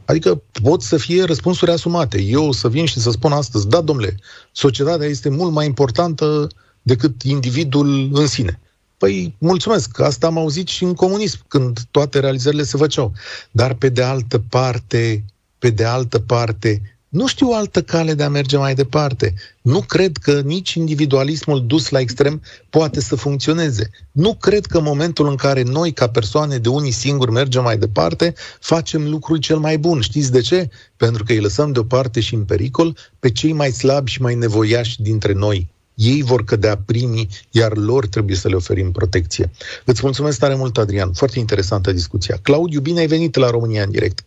Adică 0.06 0.42
pot 0.62 0.82
să 0.82 0.98
fie 0.98 1.24
răspunsuri 1.24 1.72
asumate. 1.72 2.22
Eu 2.22 2.52
să 2.52 2.70
vin 2.70 2.86
și 2.86 3.00
să 3.00 3.12
spun 3.12 3.32
astăzi, 3.32 3.68
da, 3.68 3.82
domnule, 3.82 4.18
societatea 4.52 5.08
este 5.08 5.30
mult 5.30 5.52
mai 5.52 5.66
importantă 5.66 6.48
decât 6.82 7.22
individul 7.22 8.10
în 8.14 8.28
sine. 8.28 8.60
Păi, 9.02 9.36
mulțumesc, 9.38 10.00
asta 10.00 10.28
am 10.28 10.38
auzit 10.38 10.68
și 10.68 10.84
în 10.84 10.94
comunism, 10.94 11.40
când 11.48 11.80
toate 11.92 12.20
realizările 12.20 12.64
se 12.64 12.78
făceau. 12.78 13.14
Dar, 13.52 13.74
pe 13.74 13.90
de 13.90 14.04
altă 14.04 14.40
parte, 14.40 15.24
pe 15.60 15.70
de 15.70 15.84
altă 15.84 16.20
parte, 16.20 16.98
nu 17.10 17.28
știu 17.28 17.50
o 17.50 17.56
altă 17.56 17.82
cale 17.82 18.14
de 18.14 18.24
a 18.24 18.30
merge 18.30 18.58
mai 18.58 18.76
departe. 18.76 19.34
Nu 19.62 19.82
cred 19.82 20.18
că 20.18 20.42
nici 20.42 20.74
individualismul 20.74 21.66
dus 21.66 21.90
la 21.90 22.00
extrem 22.00 22.42
poate 22.70 23.02
să 23.02 23.16
funcționeze. 23.16 23.90
Nu 24.12 24.36
cred 24.36 24.66
că 24.66 24.78
în 24.78 24.84
momentul 24.84 25.28
în 25.28 25.36
care 25.36 25.64
noi, 25.64 25.94
ca 25.94 26.10
persoane 26.10 26.58
de 26.58 26.70
unii 26.70 26.92
singuri, 26.92 27.32
mergem 27.32 27.64
mai 27.64 27.78
departe, 27.78 28.34
facem 28.60 29.10
lucrul 29.10 29.38
cel 29.38 29.58
mai 29.58 29.78
bun. 29.78 30.02
Știți 30.02 30.32
de 30.32 30.42
ce? 30.42 30.70
Pentru 30.98 31.24
că 31.24 31.32
îi 31.32 31.40
lăsăm 31.40 31.72
deoparte 31.72 32.20
și 32.20 32.34
în 32.34 32.44
pericol 32.44 32.98
pe 33.20 33.32
cei 33.32 33.54
mai 33.54 33.72
slabi 33.72 34.12
și 34.12 34.22
mai 34.22 34.36
nevoiași 34.36 35.02
dintre 35.02 35.34
noi 35.34 35.70
ei 35.96 36.22
vor 36.24 36.44
cădea 36.44 36.78
primii, 36.86 37.30
iar 37.52 37.78
lor 37.78 38.08
trebuie 38.08 38.36
să 38.36 38.48
le 38.48 38.56
oferim 38.56 38.92
protecție. 38.92 39.52
Îți 39.86 40.02
mulțumesc 40.04 40.40
tare 40.40 40.56
mult, 40.56 40.78
Adrian. 40.78 41.14
Foarte 41.14 41.40
interesantă 41.40 41.92
discuția. 41.92 42.38
Claudiu, 42.42 42.80
bine 42.80 43.00
ai 43.00 43.08
venit 43.08 43.36
la 43.36 43.50
România 43.50 43.84
în 43.84 43.92
direct. 43.92 44.26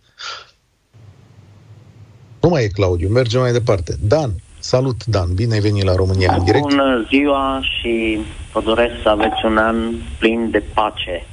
Nu 2.40 2.48
mai 2.48 2.64
e 2.64 2.68
Claudiu, 2.68 3.09
mergem 3.09 3.40
mai 3.40 3.53
departe. 3.53 3.96
Dan, 4.00 4.31
salut 4.59 5.05
Dan, 5.05 5.35
bine 5.35 5.55
ai 5.55 5.61
venit 5.61 5.85
la 5.85 5.94
România 5.94 6.35
în 6.35 6.44
direct. 6.44 6.62
Bună 6.62 7.07
ziua 7.09 7.61
și 7.62 8.18
vă 8.53 8.61
doresc 8.61 8.94
să 9.03 9.09
aveți 9.09 9.44
un 9.44 9.57
an 9.57 9.77
plin 10.18 10.50
de 10.50 10.62
pace. 10.74 11.27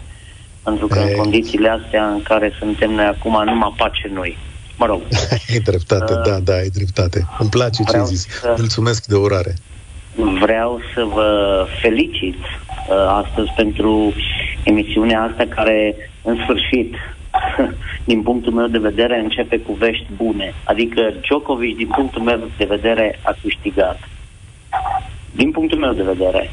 Pentru 0.64 0.88
că 0.88 1.00
e... 1.00 1.02
în 1.02 1.16
condițiile 1.18 1.70
astea 1.70 2.08
în 2.08 2.22
care 2.22 2.54
suntem 2.60 2.92
noi 2.92 3.06
acum, 3.06 3.44
numai 3.46 3.74
pace 3.78 4.12
noi. 4.14 4.38
Mă 4.78 4.86
rog. 4.86 5.02
ai 5.50 5.60
dreptate, 5.60 6.14
uh, 6.14 6.22
da, 6.26 6.40
da, 6.40 6.54
ai 6.54 6.70
dreptate. 6.70 7.28
Îmi 7.40 7.50
place 7.50 7.84
ce 7.84 7.98
ai 7.98 8.06
zis. 8.06 8.28
Să... 8.28 8.56
Mulțumesc 8.58 9.06
de 9.06 9.16
orare. 9.16 9.56
Vreau 10.16 10.82
să 10.94 11.04
vă 11.04 11.66
felicit 11.82 12.36
uh, 12.36 13.24
astăzi 13.24 13.52
pentru 13.56 14.14
emisiunea 14.64 15.22
asta 15.22 15.44
care, 15.56 15.96
în 16.24 16.38
sfârșit, 16.44 16.96
din 18.12 18.22
punctul 18.22 18.54
meu 18.54 18.68
de 18.68 18.78
vedere, 18.78 19.20
începe 19.20 19.60
cu 19.60 19.74
vești 19.74 20.06
bune. 20.16 20.54
Adică 20.64 21.14
Djokovic, 21.22 21.76
din 21.76 21.88
punctul 21.88 22.22
meu 22.22 22.40
de 22.58 22.66
vedere, 22.66 23.20
a 23.24 23.36
câștigat. 23.42 24.10
Din 25.36 25.52
punctul 25.52 25.80
meu 25.80 25.94
de 25.94 26.04
vedere. 26.04 26.50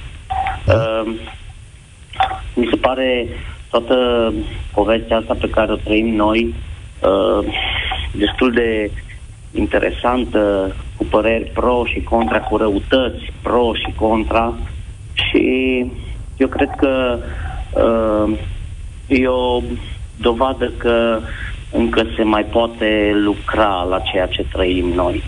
Uh, 0.67 1.13
mi 2.55 2.69
se 2.71 2.77
pare 2.77 3.29
toată 3.71 4.33
povestea 4.75 5.17
asta 5.17 5.37
pe 5.41 5.51
care 5.51 5.73
o 5.73 5.77
trăim 5.77 6.15
noi 6.15 6.55
uh, 7.03 7.55
destul 8.13 8.53
de 8.53 8.91
interesantă, 9.53 10.75
cu 10.97 11.05
păreri 11.05 11.51
pro 11.55 11.83
și 11.85 12.03
contra, 12.03 12.41
cu 12.41 12.57
răutăți 12.57 13.33
pro 13.43 13.71
și 13.75 13.93
contra. 13.97 14.55
Și 15.13 15.85
eu 16.37 16.49
cred 16.49 16.71
că 16.77 17.19
uh, 17.75 18.39
e 19.07 19.27
o 19.29 19.61
dovadă 20.21 20.73
că 20.77 21.21
încă 21.73 22.03
se 22.17 22.23
mai 22.23 22.45
poate 22.45 23.13
lucra 23.15 23.83
la 23.83 23.99
ceea 23.99 24.27
ce 24.27 24.47
trăim 24.53 24.87
noi. 24.87 25.23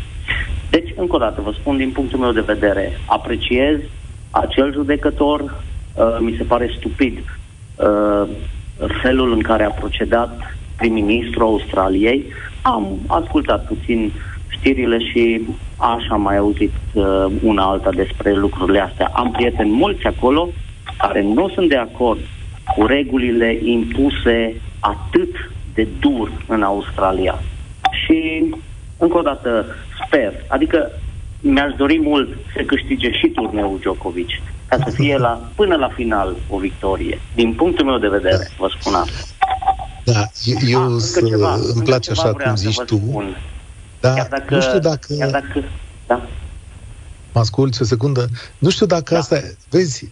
Deci, 0.70 0.92
încă 0.96 1.16
o 1.16 1.18
dată, 1.18 1.40
vă 1.40 1.52
spun 1.52 1.76
din 1.76 1.90
punctul 1.90 2.18
meu 2.18 2.32
de 2.32 2.40
vedere, 2.40 3.00
apreciez 3.06 3.78
acel 4.30 4.72
judecător, 4.72 5.40
uh, 5.40 6.16
mi 6.18 6.34
se 6.36 6.42
pare 6.42 6.74
stupid 6.76 7.18
uh, 7.18 8.28
felul 9.02 9.32
în 9.32 9.40
care 9.40 9.64
a 9.64 9.70
procedat 9.70 10.54
prim-ministru 10.76 11.44
Australiei. 11.44 12.24
Am 12.62 12.98
ascultat 13.06 13.66
puțin 13.66 14.12
știrile 14.48 14.98
și 14.98 15.40
așa 15.76 16.08
am 16.14 16.20
mai 16.20 16.36
auzit 16.36 16.72
uh, 16.92 17.26
una 17.42 17.62
alta 17.62 17.90
despre 17.90 18.34
lucrurile 18.34 18.80
astea. 18.80 19.10
Am 19.14 19.30
prieteni 19.30 19.70
mulți 19.70 20.06
acolo 20.06 20.48
care 20.98 21.22
nu 21.22 21.48
sunt 21.48 21.68
de 21.68 21.76
acord 21.76 22.20
cu 22.76 22.86
regulile 22.86 23.58
impuse 23.62 24.54
atât 24.80 25.50
de 25.74 25.86
dur 26.00 26.32
în 26.46 26.62
Australia. 26.62 27.42
Și, 28.04 28.44
încă 28.98 29.18
o 29.18 29.22
dată, 29.22 29.66
sper, 30.06 30.32
adică 30.48 30.90
mi-aș 31.40 31.72
dori 31.76 32.00
mult 32.00 32.28
să 32.54 32.62
câștige 32.62 33.10
și 33.12 33.28
turneul 33.28 33.78
Djokovic, 33.80 34.28
ca 34.68 34.76
să 34.84 34.90
fie 34.90 35.16
la, 35.16 35.40
până 35.54 35.76
la 35.76 35.88
final 35.88 36.36
o 36.48 36.58
victorie. 36.58 37.20
Din 37.34 37.52
punctul 37.52 37.86
meu 37.86 37.98
de 37.98 38.08
vedere, 38.08 38.48
vă 38.58 38.70
spun 38.78 38.94
asta. 38.94 39.39
Da, 40.12 40.30
eu 40.66 40.94
ah, 40.94 41.00
să, 41.00 41.20
ceva, 41.26 41.54
îmi 41.54 41.82
place 41.82 42.10
așa 42.10 42.32
cum 42.32 42.56
zici 42.56 42.80
tu. 42.80 42.96
Spun. 42.96 43.36
Da, 44.00 44.14
chiar 44.14 44.28
dacă, 44.30 44.54
nu 44.54 44.60
știu 44.60 44.78
dacă... 44.78 45.14
Chiar 45.14 45.30
dacă 45.30 45.64
da. 46.06 46.28
Mă 47.32 47.40
asculti 47.40 47.82
o 47.82 47.84
secundă? 47.84 48.28
Nu 48.58 48.70
știu 48.70 48.86
dacă 48.86 49.14
da. 49.14 49.20
asta... 49.20 49.42
Vezi, 49.68 50.08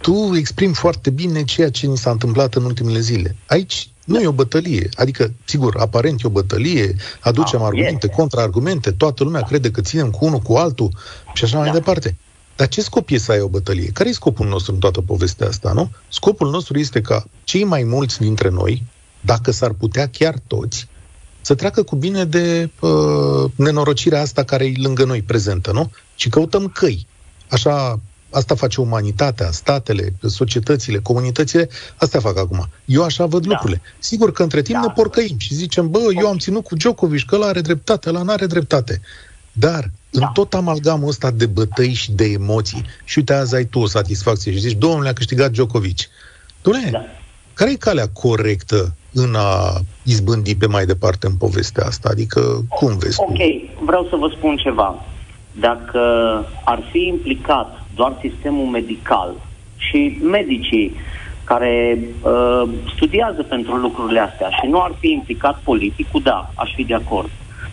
tu 0.00 0.32
exprimi 0.34 0.74
foarte 0.74 1.10
bine 1.10 1.44
ceea 1.44 1.70
ce 1.70 1.86
ni 1.86 1.96
s-a 1.96 2.10
întâmplat 2.10 2.54
în 2.54 2.64
ultimele 2.64 3.00
zile. 3.00 3.36
Aici 3.46 3.88
nu 4.04 4.20
e 4.20 4.26
o 4.26 4.32
bătălie. 4.32 4.88
Adică, 4.94 5.32
sigur, 5.44 5.76
aparent 5.78 6.20
e 6.22 6.26
o 6.26 6.30
bătălie, 6.30 6.96
aducem 7.20 7.60
ah, 7.60 7.66
argumente, 7.66 8.06
e. 8.10 8.14
contraargumente, 8.14 8.90
toată 8.90 9.24
lumea 9.24 9.42
crede 9.42 9.70
că 9.70 9.80
ținem 9.80 10.10
cu 10.10 10.24
unul 10.24 10.38
cu 10.38 10.54
altul 10.54 10.90
și 11.34 11.44
așa 11.44 11.56
da. 11.56 11.62
mai 11.62 11.70
departe. 11.70 12.16
Dar 12.56 12.68
ce 12.68 12.82
scop 12.82 13.10
e 13.10 13.18
să 13.18 13.32
ai 13.32 13.40
o 13.40 13.48
bătălie? 13.48 13.90
Care 13.92 14.08
e 14.08 14.12
scopul 14.12 14.48
nostru 14.48 14.72
în 14.72 14.78
toată 14.78 15.00
povestea 15.00 15.46
asta, 15.46 15.72
nu? 15.72 15.90
Scopul 16.08 16.50
nostru 16.50 16.78
este 16.78 17.00
ca 17.00 17.24
cei 17.44 17.64
mai 17.64 17.82
mulți 17.82 18.18
dintre 18.18 18.48
noi, 18.48 18.82
dacă 19.20 19.50
s-ar 19.50 19.72
putea 19.72 20.08
chiar 20.08 20.34
toți, 20.46 20.88
să 21.40 21.54
treacă 21.54 21.82
cu 21.82 21.96
bine 21.96 22.24
de 22.24 22.70
uh, 22.80 23.50
nenorocirea 23.54 24.20
asta 24.20 24.42
care 24.42 24.64
e 24.64 24.72
lângă 24.76 25.04
noi 25.04 25.22
prezentă, 25.22 25.72
nu? 25.72 25.90
Și 26.14 26.28
căutăm 26.28 26.66
căi. 26.66 27.06
Așa, 27.50 28.00
asta 28.30 28.54
face 28.54 28.80
umanitatea, 28.80 29.50
statele, 29.50 30.12
societățile, 30.26 30.98
comunitățile, 30.98 31.68
astea 31.96 32.20
fac 32.20 32.38
acum. 32.38 32.68
Eu 32.84 33.04
așa 33.04 33.26
văd 33.26 33.42
da. 33.42 33.48
lucrurile. 33.48 33.80
Sigur 33.98 34.32
că 34.32 34.42
între 34.42 34.62
timp 34.62 34.80
da. 34.80 34.86
ne 34.86 34.92
porcăim 34.92 35.38
și 35.38 35.54
zicem, 35.54 35.90
bă, 35.90 35.98
eu 36.20 36.26
am 36.26 36.38
ținut 36.38 36.64
cu 36.64 36.74
Djokovic, 36.74 37.24
că 37.24 37.34
ăla 37.34 37.46
are 37.46 37.60
dreptate, 37.60 38.08
ăla 38.08 38.22
nu 38.22 38.32
are 38.32 38.46
dreptate. 38.46 39.00
Dar 39.52 39.90
da. 40.10 40.26
în 40.26 40.32
tot 40.32 40.54
amalgamul 40.54 41.08
ăsta 41.08 41.30
de 41.30 41.46
bătăi 41.46 41.92
și 41.92 42.12
de 42.12 42.24
emoții, 42.24 42.84
și 43.04 43.18
uite, 43.18 43.32
azi 43.32 43.54
ai 43.54 43.64
tu 43.64 43.78
o 43.78 43.86
satisfacție 43.86 44.52
și 44.52 44.58
zici, 44.58 44.78
domnule, 44.78 45.08
a 45.08 45.12
câștigat 45.12 45.50
Djokovic. 45.50 45.98
Dom'le, 46.60 46.90
da. 46.90 47.04
care 47.54 47.70
e 47.70 47.76
calea 47.76 48.08
corectă 48.08 48.94
în 49.12 49.34
a 49.34 49.80
izbândi 50.02 50.56
pe 50.56 50.66
mai 50.66 50.84
departe 50.84 51.26
în 51.26 51.36
povestea 51.36 51.84
asta? 51.86 52.08
Adică, 52.12 52.40
cum 52.68 52.98
vezi 52.98 53.20
Ok, 53.20 53.36
tu? 53.36 53.84
vreau 53.84 54.06
să 54.10 54.16
vă 54.16 54.28
spun 54.36 54.56
ceva. 54.56 55.04
Dacă 55.52 56.00
ar 56.64 56.82
fi 56.90 57.06
implicat 57.06 57.84
doar 57.94 58.16
sistemul 58.20 58.66
medical 58.66 59.34
și 59.76 60.18
medicii 60.22 60.96
care 61.44 61.98
uh, 62.22 62.68
studiază 62.94 63.42
pentru 63.42 63.76
lucrurile 63.76 64.20
astea 64.20 64.48
și 64.48 64.66
nu 64.66 64.80
ar 64.80 64.92
fi 64.98 65.10
implicat 65.10 65.60
politicul, 65.64 66.20
da, 66.22 66.50
aș 66.54 66.74
fi 66.74 66.84
de 66.84 66.94
acord. 66.94 67.30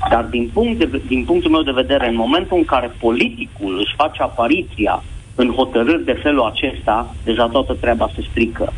Dar 0.10 0.24
din, 0.24 0.50
punct 0.54 0.80
de, 0.80 1.02
din 1.08 1.24
punctul 1.26 1.52
meu 1.52 1.62
de 1.62 1.72
vedere, 1.72 2.08
în 2.08 2.16
momentul 2.16 2.58
în 2.58 2.66
care 2.66 2.92
politicul 3.00 3.78
își 3.80 3.96
face 3.96 4.22
apariția 4.22 5.04
în 5.36 5.52
hotărâri 5.52 6.06
de 6.06 6.20
felul 6.24 6.44
acesta, 6.44 7.16
deja 7.24 7.48
toată 7.48 7.74
treaba 7.74 8.10
se 8.16 8.22
strică. 8.30 8.74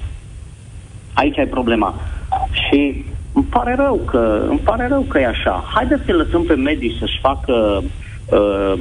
Aici 1.19 1.37
ai 1.37 1.47
problema. 1.47 1.95
Și 2.51 3.05
îmi 3.33 3.45
pare 3.49 3.75
rău 3.75 4.01
că, 4.05 4.45
îmi 4.49 4.59
pare 4.59 4.87
rău 4.87 5.01
că 5.01 5.19
e 5.19 5.27
așa. 5.27 5.63
Haideți 5.73 6.05
să 6.05 6.11
lăsăm 6.13 6.43
pe 6.43 6.53
medici 6.53 6.97
să-și 6.99 7.19
facă 7.19 7.83
uh, 8.31 8.73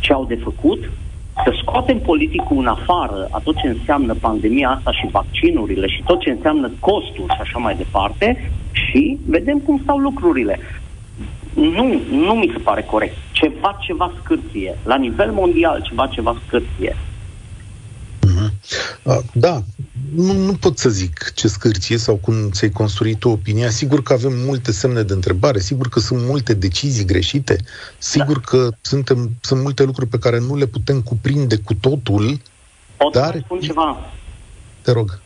ce 0.00 0.12
au 0.12 0.24
de 0.24 0.38
făcut, 0.42 0.90
să 1.44 1.54
scoatem 1.62 1.98
politicul 1.98 2.58
în 2.58 2.66
afară 2.66 3.28
a 3.30 3.40
tot 3.44 3.56
ce 3.56 3.68
înseamnă 3.68 4.14
pandemia 4.14 4.68
asta 4.68 4.92
și 4.92 5.08
vaccinurile 5.10 5.86
și 5.86 6.02
tot 6.06 6.20
ce 6.20 6.30
înseamnă 6.30 6.70
costuri 6.80 7.34
și 7.34 7.40
așa 7.40 7.58
mai 7.58 7.74
departe 7.76 8.50
și 8.72 9.18
vedem 9.26 9.58
cum 9.58 9.80
stau 9.82 9.98
lucrurile. 9.98 10.58
Nu, 11.54 12.00
nu 12.10 12.34
mi 12.34 12.50
se 12.52 12.58
pare 12.58 12.82
corect. 12.82 13.16
Ceva, 13.32 13.78
ceva 13.80 14.12
scârție. 14.22 14.78
La 14.84 14.96
nivel 14.96 15.30
mondial, 15.30 15.82
ceva, 15.82 16.06
ceva 16.06 16.36
scârție. 16.46 16.96
Da, 19.32 19.62
nu, 20.14 20.32
nu 20.32 20.52
pot 20.52 20.78
să 20.78 20.88
zic 20.88 21.32
ce 21.34 21.48
scârție 21.48 21.96
sau 21.96 22.16
cum 22.16 22.34
ți-ai 22.50 22.70
construit 22.70 23.18
tu 23.18 23.28
opinia. 23.28 23.68
Sigur 23.68 24.02
că 24.02 24.12
avem 24.12 24.32
multe 24.46 24.72
semne 24.72 25.02
de 25.02 25.12
întrebare, 25.12 25.58
sigur 25.58 25.88
că 25.88 25.98
sunt 25.98 26.26
multe 26.26 26.54
decizii 26.54 27.04
greșite, 27.04 27.56
sigur 27.98 28.38
da. 28.38 28.44
că 28.44 28.68
suntem, 28.80 29.30
sunt 29.40 29.62
multe 29.62 29.82
lucruri 29.82 30.10
pe 30.10 30.18
care 30.18 30.38
nu 30.38 30.56
le 30.56 30.66
putem 30.66 31.00
cuprinde 31.00 31.56
cu 31.56 31.74
totul, 31.74 32.40
Pot 32.96 33.12
dar... 33.12 33.32
să 33.32 33.40
spun 33.44 33.60
ceva? 33.60 33.96
Te 34.82 34.92
rog. 34.92 35.20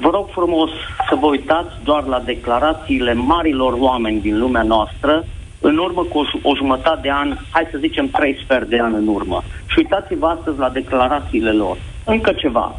Vă 0.00 0.10
rog 0.10 0.28
frumos 0.30 0.70
să 1.08 1.16
vă 1.20 1.26
uitați 1.26 1.70
doar 1.84 2.04
la 2.04 2.20
declarațiile 2.20 3.14
marilor 3.14 3.72
oameni 3.72 4.20
din 4.20 4.38
lumea 4.38 4.62
noastră 4.62 5.24
în 5.60 5.76
urmă 5.78 6.02
cu 6.02 6.18
o, 6.18 6.24
o 6.42 6.56
jumătate 6.56 7.00
de 7.02 7.10
an, 7.10 7.36
hai 7.50 7.68
să 7.70 7.78
zicem 7.78 8.08
trei 8.08 8.40
sfert 8.44 8.68
de 8.68 8.80
an 8.80 8.94
în 8.94 9.06
urmă. 9.06 9.42
Și 9.66 9.78
uitați-vă 9.78 10.26
astăzi 10.26 10.58
la 10.58 10.68
declarațiile 10.68 11.52
lor. 11.52 11.76
Încă 12.04 12.32
ceva. 12.32 12.74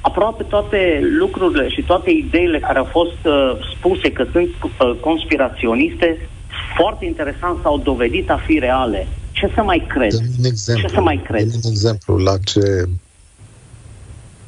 Aproape 0.00 0.42
toate 0.42 1.00
lucrurile 1.18 1.68
și 1.68 1.82
toate 1.82 2.10
ideile 2.10 2.58
care 2.58 2.78
au 2.78 2.84
fost 2.84 3.24
uh, 3.24 3.52
spuse 3.76 4.12
că 4.12 4.26
sunt 4.32 4.48
uh, 4.62 4.96
conspiraționiste, 5.00 6.28
foarte 6.76 7.04
interesant, 7.04 7.58
s-au 7.62 7.78
dovedit 7.78 8.30
a 8.30 8.40
fi 8.46 8.58
reale. 8.58 9.08
Ce 9.32 9.50
să 9.54 9.62
mai 9.62 9.84
cred? 9.88 10.12
un 10.12 10.44
exemplu, 10.44 10.88
ce 10.88 10.94
să 10.94 11.00
mai 11.00 11.20
cred? 11.24 11.42
un 11.42 11.70
exemplu 11.70 12.16
la 12.16 12.38
ce 12.44 12.88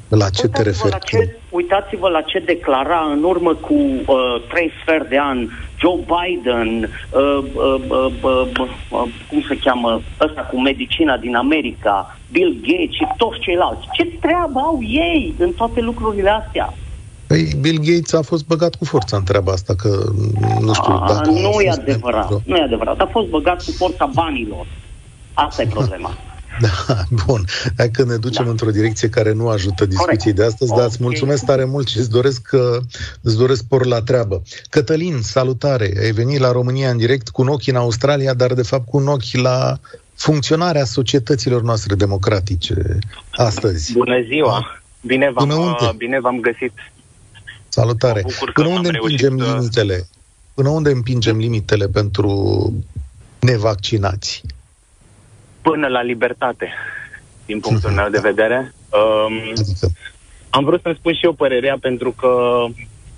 la 0.08 0.28
ce 0.28 0.48
te 0.48 0.62
referi? 0.62 0.90
La 0.90 0.98
ce, 0.98 1.36
uitați-vă 1.50 2.08
la 2.08 2.20
ce 2.20 2.38
declara 2.38 3.10
în 3.12 3.22
urmă 3.22 3.54
cu 3.54 3.74
uh, 3.74 4.42
trei 4.48 4.70
sfert 4.82 5.08
de 5.08 5.18
ani 5.18 5.50
Joe 5.80 6.04
Biden, 6.12 6.68
uh, 7.10 7.44
uh, 7.54 7.82
uh, 7.88 8.12
uh, 8.22 8.68
uh, 8.90 9.08
cum 9.28 9.42
se 9.48 9.58
cheamă, 9.58 10.02
ăsta 10.20 10.40
cu 10.40 10.60
medicina 10.60 11.16
din 11.16 11.34
America, 11.34 12.18
Bill 12.32 12.52
Gates 12.66 12.94
și 12.98 13.06
toți 13.16 13.38
ceilalți. 13.38 13.86
Ce 13.92 14.04
treabă 14.04 14.58
au 14.58 14.78
ei 14.82 15.34
în 15.38 15.52
toate 15.52 15.80
lucrurile 15.80 16.30
astea? 16.30 16.74
Păi 17.26 17.52
Bill 17.60 17.78
Gates 17.78 18.12
a 18.12 18.22
fost 18.22 18.46
băgat 18.46 18.74
cu 18.74 18.84
forța 18.84 19.16
în 19.16 19.24
treaba 19.24 19.52
asta, 19.52 19.74
că 19.74 19.88
nu 20.60 20.72
știu 20.72 20.92
a, 20.92 21.04
dacă... 21.08 21.30
Nu 21.30 21.60
e 21.60 21.70
adevărat, 21.70 22.30
nu 22.44 22.56
e 22.56 22.62
adevărat. 22.62 23.00
A 23.00 23.08
fost 23.12 23.28
băgat 23.28 23.64
cu 23.64 23.70
forța 23.70 24.10
banilor. 24.14 24.66
Asta 25.32 25.62
e 25.62 25.66
problema. 25.66 26.10
Da, 26.60 27.02
bun. 27.26 27.44
Hai 27.76 27.90
că 27.90 28.04
ne 28.04 28.16
ducem 28.16 28.44
da. 28.44 28.50
într-o 28.50 28.70
direcție 28.70 29.08
care 29.08 29.32
nu 29.32 29.48
ajută 29.48 29.86
discuției 29.86 30.32
de 30.32 30.44
astăzi, 30.44 30.74
dar 30.74 30.86
îți 30.86 30.98
mulțumesc 31.00 31.44
tare 31.44 31.64
mult 31.64 31.88
și 31.88 31.98
îți 31.98 32.10
doresc, 32.10 32.48
uh, 32.52 32.60
îți 33.20 33.36
doresc 33.36 33.64
por 33.64 33.86
la 33.86 34.02
treabă. 34.02 34.42
Cătălin, 34.70 35.20
salutare! 35.20 35.92
Ai 36.00 36.10
venit 36.10 36.40
la 36.40 36.52
România 36.52 36.90
în 36.90 36.96
direct 36.96 37.28
cu 37.28 37.42
un 37.42 37.48
ochi 37.48 37.66
în 37.66 37.76
Australia, 37.76 38.34
dar 38.34 38.52
de 38.52 38.62
fapt 38.62 38.88
cu 38.88 38.96
un 38.96 39.06
ochi 39.06 39.34
la 39.42 39.78
funcționarea 40.14 40.84
societăților 40.84 41.62
noastre 41.62 41.94
democratice 41.94 42.98
astăzi. 43.30 43.92
Bună 43.92 44.20
ziua! 44.22 44.80
Bine 45.00 45.30
v-am, 45.30 45.48
Până 45.48 45.60
unde? 45.60 45.84
Uh, 45.84 45.92
bine 45.96 46.20
v-am 46.20 46.40
găsit! 46.40 46.72
Salutare! 47.68 48.24
Până 48.52 48.68
unde 48.68 48.88
împingem 48.92 49.38
să... 49.38 49.44
limitele? 49.44 50.08
Până 50.54 50.68
unde 50.68 50.90
împingem 50.90 51.36
limitele 51.36 51.86
pentru 51.86 52.72
nevaccinați? 53.38 54.42
până 55.62 55.86
la 55.86 56.02
libertate, 56.02 56.72
din 57.46 57.60
punctul 57.60 57.90
meu 57.90 58.08
de 58.10 58.18
vedere. 58.22 58.74
Um, 58.90 59.52
am 60.50 60.64
vrut 60.64 60.80
să-mi 60.82 60.96
spun 60.98 61.14
și 61.14 61.24
eu 61.24 61.32
părerea 61.32 61.76
pentru 61.80 62.12
că 62.12 62.64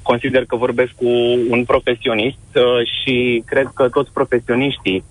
consider 0.02 0.44
că 0.44 0.56
vorbesc 0.56 0.92
cu 0.92 1.08
un 1.48 1.64
profesionist 1.64 2.48
uh, 2.54 2.86
și 2.86 3.42
cred 3.46 3.70
că 3.74 3.88
toți 3.88 4.10
profesioniștii, 4.12 5.04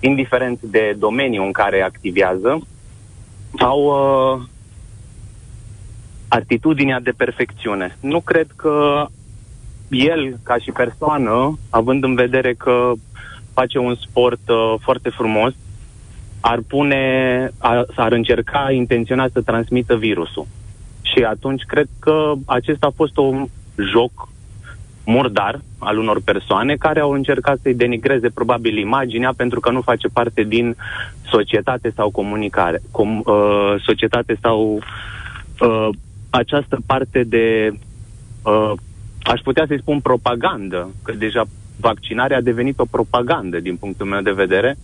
indiferent 0.00 0.60
de 0.60 0.96
domeniu 0.98 1.44
în 1.44 1.52
care 1.52 1.82
activează, 1.82 2.66
au 3.58 3.80
uh, 3.84 4.42
atitudinea 6.28 7.00
de 7.00 7.10
perfecțiune. 7.16 7.96
Nu 8.00 8.20
cred 8.20 8.46
că 8.56 9.06
el, 9.90 10.38
ca 10.42 10.58
și 10.58 10.70
persoană, 10.70 11.58
având 11.70 12.04
în 12.04 12.14
vedere 12.14 12.54
că 12.54 12.92
face 13.52 13.78
un 13.78 13.94
sport 13.94 14.48
uh, 14.48 14.74
foarte 14.80 15.08
frumos, 15.08 15.54
ar 16.40 16.60
pune, 16.68 17.50
ar, 17.58 17.86
ar 17.96 18.12
încerca 18.12 18.72
intenționat 18.72 19.30
să 19.32 19.40
transmită 19.42 19.96
virusul. 19.96 20.46
Și 21.02 21.22
atunci 21.22 21.62
cred 21.62 21.88
că 21.98 22.32
acesta 22.44 22.86
a 22.86 22.96
fost 22.96 23.16
un 23.16 23.46
joc 23.92 24.28
murdar 25.06 25.60
al 25.78 25.98
unor 25.98 26.20
persoane 26.20 26.76
care 26.76 27.00
au 27.00 27.10
încercat 27.10 27.58
să-i 27.62 27.74
denigreze 27.74 28.28
probabil 28.28 28.76
imaginea 28.78 29.32
pentru 29.36 29.60
că 29.60 29.70
nu 29.70 29.80
face 29.80 30.08
parte 30.08 30.42
din 30.42 30.76
societate 31.30 31.92
sau 31.96 32.10
comunicare, 32.10 32.82
com, 32.90 33.22
uh, 33.24 33.74
societate 33.84 34.38
sau 34.42 34.78
uh, 35.60 35.88
această 36.30 36.78
parte 36.86 37.24
de, 37.24 37.72
uh, 38.42 38.72
aș 39.22 39.40
putea 39.40 39.64
să-i 39.66 39.80
spun 39.80 40.00
propagandă, 40.00 40.90
că 41.02 41.12
deja 41.12 41.44
vaccinarea 41.76 42.36
a 42.36 42.40
devenit 42.40 42.78
o 42.78 42.84
propagandă 42.84 43.60
din 43.60 43.76
punctul 43.76 44.06
meu 44.06 44.20
de 44.20 44.32
vedere. 44.32 44.76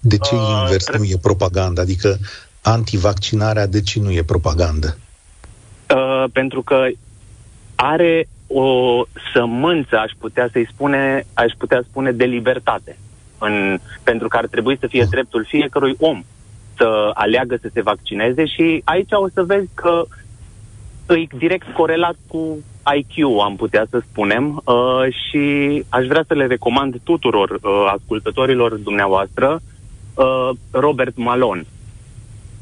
De 0.00 0.16
ce 0.16 0.34
uh, 0.34 0.40
invers 0.60 0.84
tre- 0.84 0.98
nu 0.98 1.04
e 1.04 1.16
propagandă? 1.22 1.80
Adică 1.80 2.18
antivaccinarea 2.62 3.66
de 3.66 3.80
ce 3.80 4.00
nu 4.00 4.10
e 4.10 4.22
propagandă? 4.22 4.98
Uh, 5.94 6.24
pentru 6.32 6.62
că 6.62 6.86
are 7.74 8.28
o 8.52 9.02
sămânță, 9.32 9.98
aș 9.98 10.12
putea 10.18 10.48
să-i 10.52 10.68
spune, 10.72 11.24
aș 11.34 11.52
putea 11.58 11.82
spune 11.88 12.12
de 12.12 12.24
libertate. 12.24 12.98
În, 13.38 13.78
pentru 14.04 14.28
că 14.28 14.36
ar 14.36 14.46
trebui 14.46 14.76
să 14.78 14.86
fie 14.86 15.06
dreptul 15.10 15.44
fiecărui 15.44 15.94
om 15.98 16.22
să 16.76 17.10
aleagă 17.14 17.56
să 17.60 17.70
se 17.72 17.82
vaccineze 17.82 18.44
și 18.46 18.82
aici 18.84 19.12
o 19.12 19.28
să 19.28 19.42
vezi 19.42 19.68
că 19.74 20.04
e 21.08 21.36
direct 21.38 21.66
corelat 21.72 22.16
cu 22.28 22.62
IQ, 22.96 23.40
am 23.44 23.56
putea 23.56 23.86
să 23.90 24.02
spunem, 24.10 24.62
uh, 24.64 25.06
și 25.10 25.84
aș 25.88 26.06
vrea 26.06 26.24
să 26.26 26.34
le 26.34 26.46
recomand 26.46 27.00
tuturor 27.04 27.50
uh, 27.50 27.92
ascultătorilor 27.96 28.74
dumneavoastră 28.74 29.60
uh, 30.14 30.50
Robert 30.70 31.16
Malone. 31.16 31.64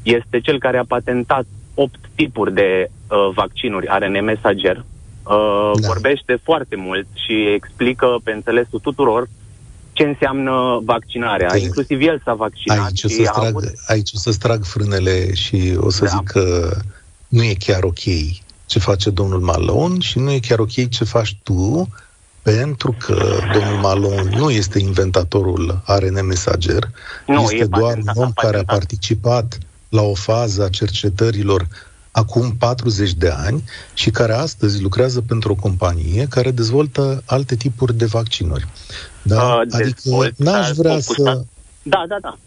Este 0.03 0.39
cel 0.39 0.59
care 0.59 0.77
a 0.77 0.85
patentat 0.87 1.45
opt 1.73 1.99
tipuri 2.15 2.53
de 2.53 2.89
uh, 2.89 3.33
vaccinuri 3.33 3.87
ARN 3.87 4.23
mesager 4.23 4.83
Uh, 5.23 5.71
da. 5.79 5.87
Vorbește 5.87 6.39
foarte 6.43 6.75
mult 6.75 7.07
și 7.13 7.53
explică 7.55 8.19
pe 8.23 8.31
înțelesul 8.31 8.79
tuturor 8.79 9.27
ce 9.93 10.03
înseamnă 10.03 10.81
vaccinarea. 10.83 11.51
De... 11.51 11.59
Inclusiv 11.59 12.01
el 12.01 12.21
s-a 12.25 12.33
vaccinat. 12.33 12.85
Aici 12.85 13.03
o, 13.03 13.07
să 13.07 13.21
trag, 13.21 13.45
avut... 13.45 13.63
aici 13.87 14.11
o 14.13 14.17
să 14.17 14.33
trag 14.39 14.63
frânele 14.63 15.33
și 15.33 15.73
o 15.77 15.89
să 15.89 16.03
da. 16.03 16.09
zic 16.09 16.23
că 16.23 16.77
nu 17.27 17.43
e 17.43 17.53
chiar 17.59 17.83
ok 17.83 18.03
ce 18.65 18.79
face 18.79 19.09
domnul 19.09 19.39
Malone 19.39 19.99
și 19.99 20.19
nu 20.19 20.31
e 20.31 20.39
chiar 20.39 20.59
ok 20.59 20.89
ce 20.89 21.03
faci 21.03 21.37
tu, 21.43 21.87
pentru 22.41 22.95
că 22.99 23.39
domnul 23.53 23.77
Malone 23.81 24.37
nu 24.37 24.49
este 24.49 24.79
inventatorul 24.79 25.81
ARN 25.85 26.25
mesager, 26.25 26.89
nu, 27.27 27.41
este 27.41 27.65
doar 27.65 27.97
un 27.97 28.09
om 28.13 28.31
care 28.31 28.57
a 28.57 28.63
participat 28.63 29.57
la 29.89 30.01
o 30.01 30.13
fază 30.13 30.63
a 30.63 30.69
cercetărilor 30.69 31.67
acum 32.11 32.55
40 32.55 33.13
de 33.13 33.29
ani 33.29 33.63
și 33.93 34.09
care 34.09 34.33
astăzi 34.33 34.81
lucrează 34.81 35.21
pentru 35.21 35.51
o 35.51 35.55
companie 35.55 36.27
care 36.29 36.51
dezvoltă 36.51 37.23
alte 37.25 37.55
tipuri 37.55 37.97
de 37.97 38.05
vaccinuri. 38.05 38.67
Da? 39.21 39.43
Uh, 39.43 39.61
adică 39.71 40.33
n-aș 40.35 40.69
vrea 40.69 40.99
să... 40.99 41.43
Da, 41.83 42.05
da, 42.07 42.17
da. 42.21 42.37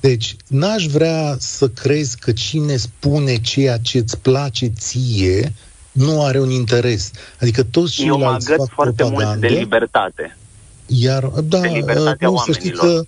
Deci, 0.00 0.36
n-aș 0.46 0.86
vrea 0.86 1.36
să 1.38 1.68
crezi 1.68 2.18
că 2.18 2.32
cine 2.32 2.76
spune 2.76 3.40
ceea 3.40 3.78
ce 3.78 3.98
îți 3.98 4.18
place 4.18 4.66
ție 4.66 5.52
nu 5.92 6.24
are 6.24 6.40
un 6.40 6.50
interes. 6.50 7.10
Adică 7.40 7.62
toți 7.62 7.92
ceilalți 7.92 8.52
fac 8.52 8.68
foarte 8.68 9.04
propagandă, 9.04 9.28
mult 9.28 9.40
de 9.40 9.58
libertate. 9.58 10.36
Iar, 10.86 11.24
da, 11.24 11.60
de 11.60 12.16
nu, 12.20 12.36
să 12.36 12.52
știți 12.52 12.78
că 12.78 13.02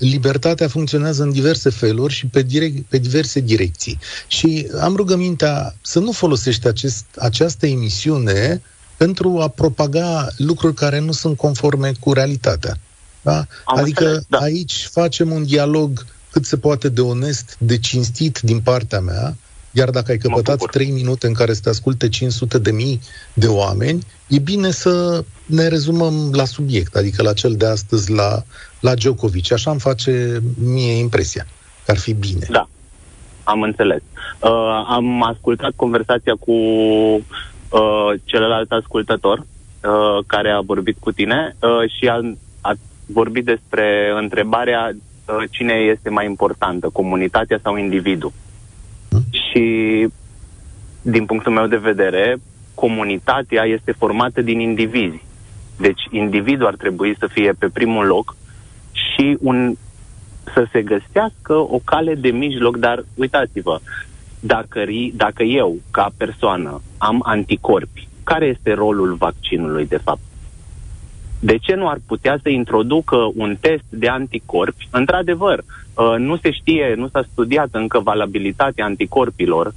libertatea 0.00 0.68
funcționează 0.68 1.22
în 1.22 1.32
diverse 1.32 1.70
feluri 1.70 2.12
și 2.12 2.26
pe, 2.26 2.42
direc- 2.42 2.88
pe 2.88 2.98
diverse 2.98 3.40
direcții. 3.40 3.98
Și 4.26 4.70
am 4.80 4.96
rugămintea 4.96 5.74
să 5.82 5.98
nu 5.98 6.12
folosești 6.12 6.66
acest, 6.66 7.04
această 7.18 7.66
emisiune 7.66 8.62
pentru 8.96 9.38
a 9.40 9.48
propaga 9.48 10.28
lucruri 10.36 10.74
care 10.74 10.98
nu 10.98 11.12
sunt 11.12 11.36
conforme 11.36 11.92
cu 12.00 12.12
realitatea. 12.12 12.78
Da? 13.22 13.46
adică 13.64 14.04
înțeles, 14.04 14.24
da. 14.28 14.38
aici 14.38 14.88
facem 14.92 15.30
un 15.30 15.44
dialog 15.44 16.06
cât 16.30 16.46
se 16.46 16.56
poate 16.56 16.88
de 16.88 17.00
onest, 17.00 17.56
de 17.58 17.78
cinstit 17.78 18.40
din 18.42 18.60
partea 18.60 19.00
mea, 19.00 19.36
iar 19.70 19.90
dacă 19.90 20.10
ai 20.10 20.18
căpătat 20.18 20.58
3 20.70 20.90
minute 20.90 21.26
în 21.26 21.32
care 21.32 21.52
să 21.52 21.60
te 21.62 21.68
asculte 21.68 22.08
500 22.08 22.58
de 22.58 22.70
mii 22.70 23.00
de 23.34 23.46
oameni, 23.46 24.06
e 24.28 24.38
bine 24.38 24.70
să 24.70 25.24
ne 25.46 25.68
rezumăm 25.68 26.30
la 26.32 26.44
subiect, 26.44 26.94
adică 26.94 27.22
la 27.22 27.32
cel 27.32 27.54
de 27.56 27.66
astăzi, 27.66 28.12
la, 28.12 28.42
la 28.80 28.94
Djokovic. 28.94 29.52
Așa 29.52 29.70
îmi 29.70 29.80
face 29.80 30.42
mie 30.64 30.92
impresia 30.92 31.46
că 31.84 31.90
ar 31.90 31.98
fi 31.98 32.14
bine. 32.14 32.46
Da, 32.50 32.68
am 33.44 33.62
înțeles. 33.62 34.02
Uh, 34.40 34.84
am 34.86 35.22
ascultat 35.22 35.72
conversația 35.76 36.34
cu 36.40 36.52
uh, 36.52 38.12
celălalt 38.24 38.70
ascultător 38.70 39.38
uh, 39.38 40.24
care 40.26 40.50
a 40.50 40.60
vorbit 40.60 40.96
cu 41.00 41.12
tine 41.12 41.56
uh, 41.60 41.90
și 41.98 42.08
a, 42.08 42.20
a 42.60 42.72
vorbit 43.06 43.44
despre 43.44 44.12
întrebarea 44.16 44.90
uh, 44.92 45.44
cine 45.50 45.72
este 45.72 46.10
mai 46.10 46.26
importantă, 46.26 46.88
comunitatea 46.92 47.58
sau 47.62 47.76
individul. 47.76 48.32
Hmm? 48.32 48.49
Și 49.50 50.06
din 51.02 51.26
punctul 51.26 51.52
meu 51.52 51.66
de 51.66 51.76
vedere, 51.76 52.36
comunitatea 52.74 53.64
este 53.64 53.92
formată 53.92 54.40
din 54.40 54.60
indivizi. 54.60 55.24
Deci 55.78 56.02
individul 56.10 56.66
ar 56.66 56.74
trebui 56.74 57.16
să 57.18 57.26
fie 57.26 57.52
pe 57.58 57.68
primul 57.68 58.06
loc 58.06 58.36
și 58.92 59.36
un, 59.40 59.74
să 60.54 60.66
se 60.72 60.82
găsească 60.82 61.54
o 61.54 61.80
cale 61.84 62.14
de 62.14 62.28
mijloc, 62.28 62.76
dar 62.76 63.04
uitați-vă, 63.14 63.80
dacă, 64.40 64.84
dacă 65.14 65.42
eu, 65.42 65.76
ca 65.90 66.10
persoană, 66.16 66.80
am 66.98 67.22
anticorpi, 67.24 68.08
care 68.24 68.46
este 68.46 68.72
rolul 68.72 69.14
vaccinului, 69.14 69.86
de 69.86 69.96
fapt? 69.96 70.20
De 71.40 71.56
ce 71.56 71.74
nu 71.74 71.88
ar 71.88 71.98
putea 72.06 72.38
să 72.42 72.48
introducă 72.48 73.30
un 73.34 73.56
test 73.60 73.84
de 73.88 74.08
anticorpi? 74.08 74.88
Într-adevăr, 74.90 75.58
uh, 75.58 76.14
nu 76.18 76.36
se 76.36 76.50
știe, 76.50 76.94
nu 76.96 77.08
s-a 77.08 77.24
studiat 77.32 77.68
încă 77.70 77.98
valabilitatea 77.98 78.84
anticorpilor, 78.84 79.74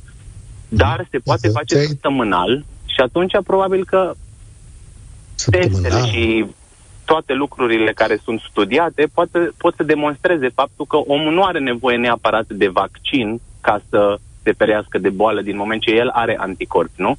dar 0.70 1.08
se 1.12 1.18
poate 1.18 1.48
face 1.48 1.76
săptămânal 1.76 2.66
și 2.86 3.00
atunci 3.02 3.34
probabil 3.46 3.86
că 3.86 4.14
testele 5.52 6.06
și 6.06 6.46
toate 7.06 7.34
lucrurile 7.34 7.92
care 7.92 8.20
sunt 8.24 8.40
studiate 8.40 9.08
poate, 9.14 9.50
pot 9.58 9.76
să 9.76 9.84
demonstreze 9.84 10.50
faptul 10.50 10.86
că 10.86 10.98
omul 10.98 11.34
nu 11.34 11.44
are 11.44 11.60
nevoie 11.60 11.98
neapărat 11.98 12.46
de 12.48 12.68
vaccin 12.68 13.42
ca 13.62 13.82
să 13.90 14.20
se 14.44 14.52
perească 14.52 14.98
de 14.98 15.10
boală 15.10 15.42
din 15.42 15.58
moment 15.58 15.82
ce 15.82 15.92
el 15.92 16.10
are 16.10 16.38
anticorpi, 16.40 17.02
nu? 17.02 17.18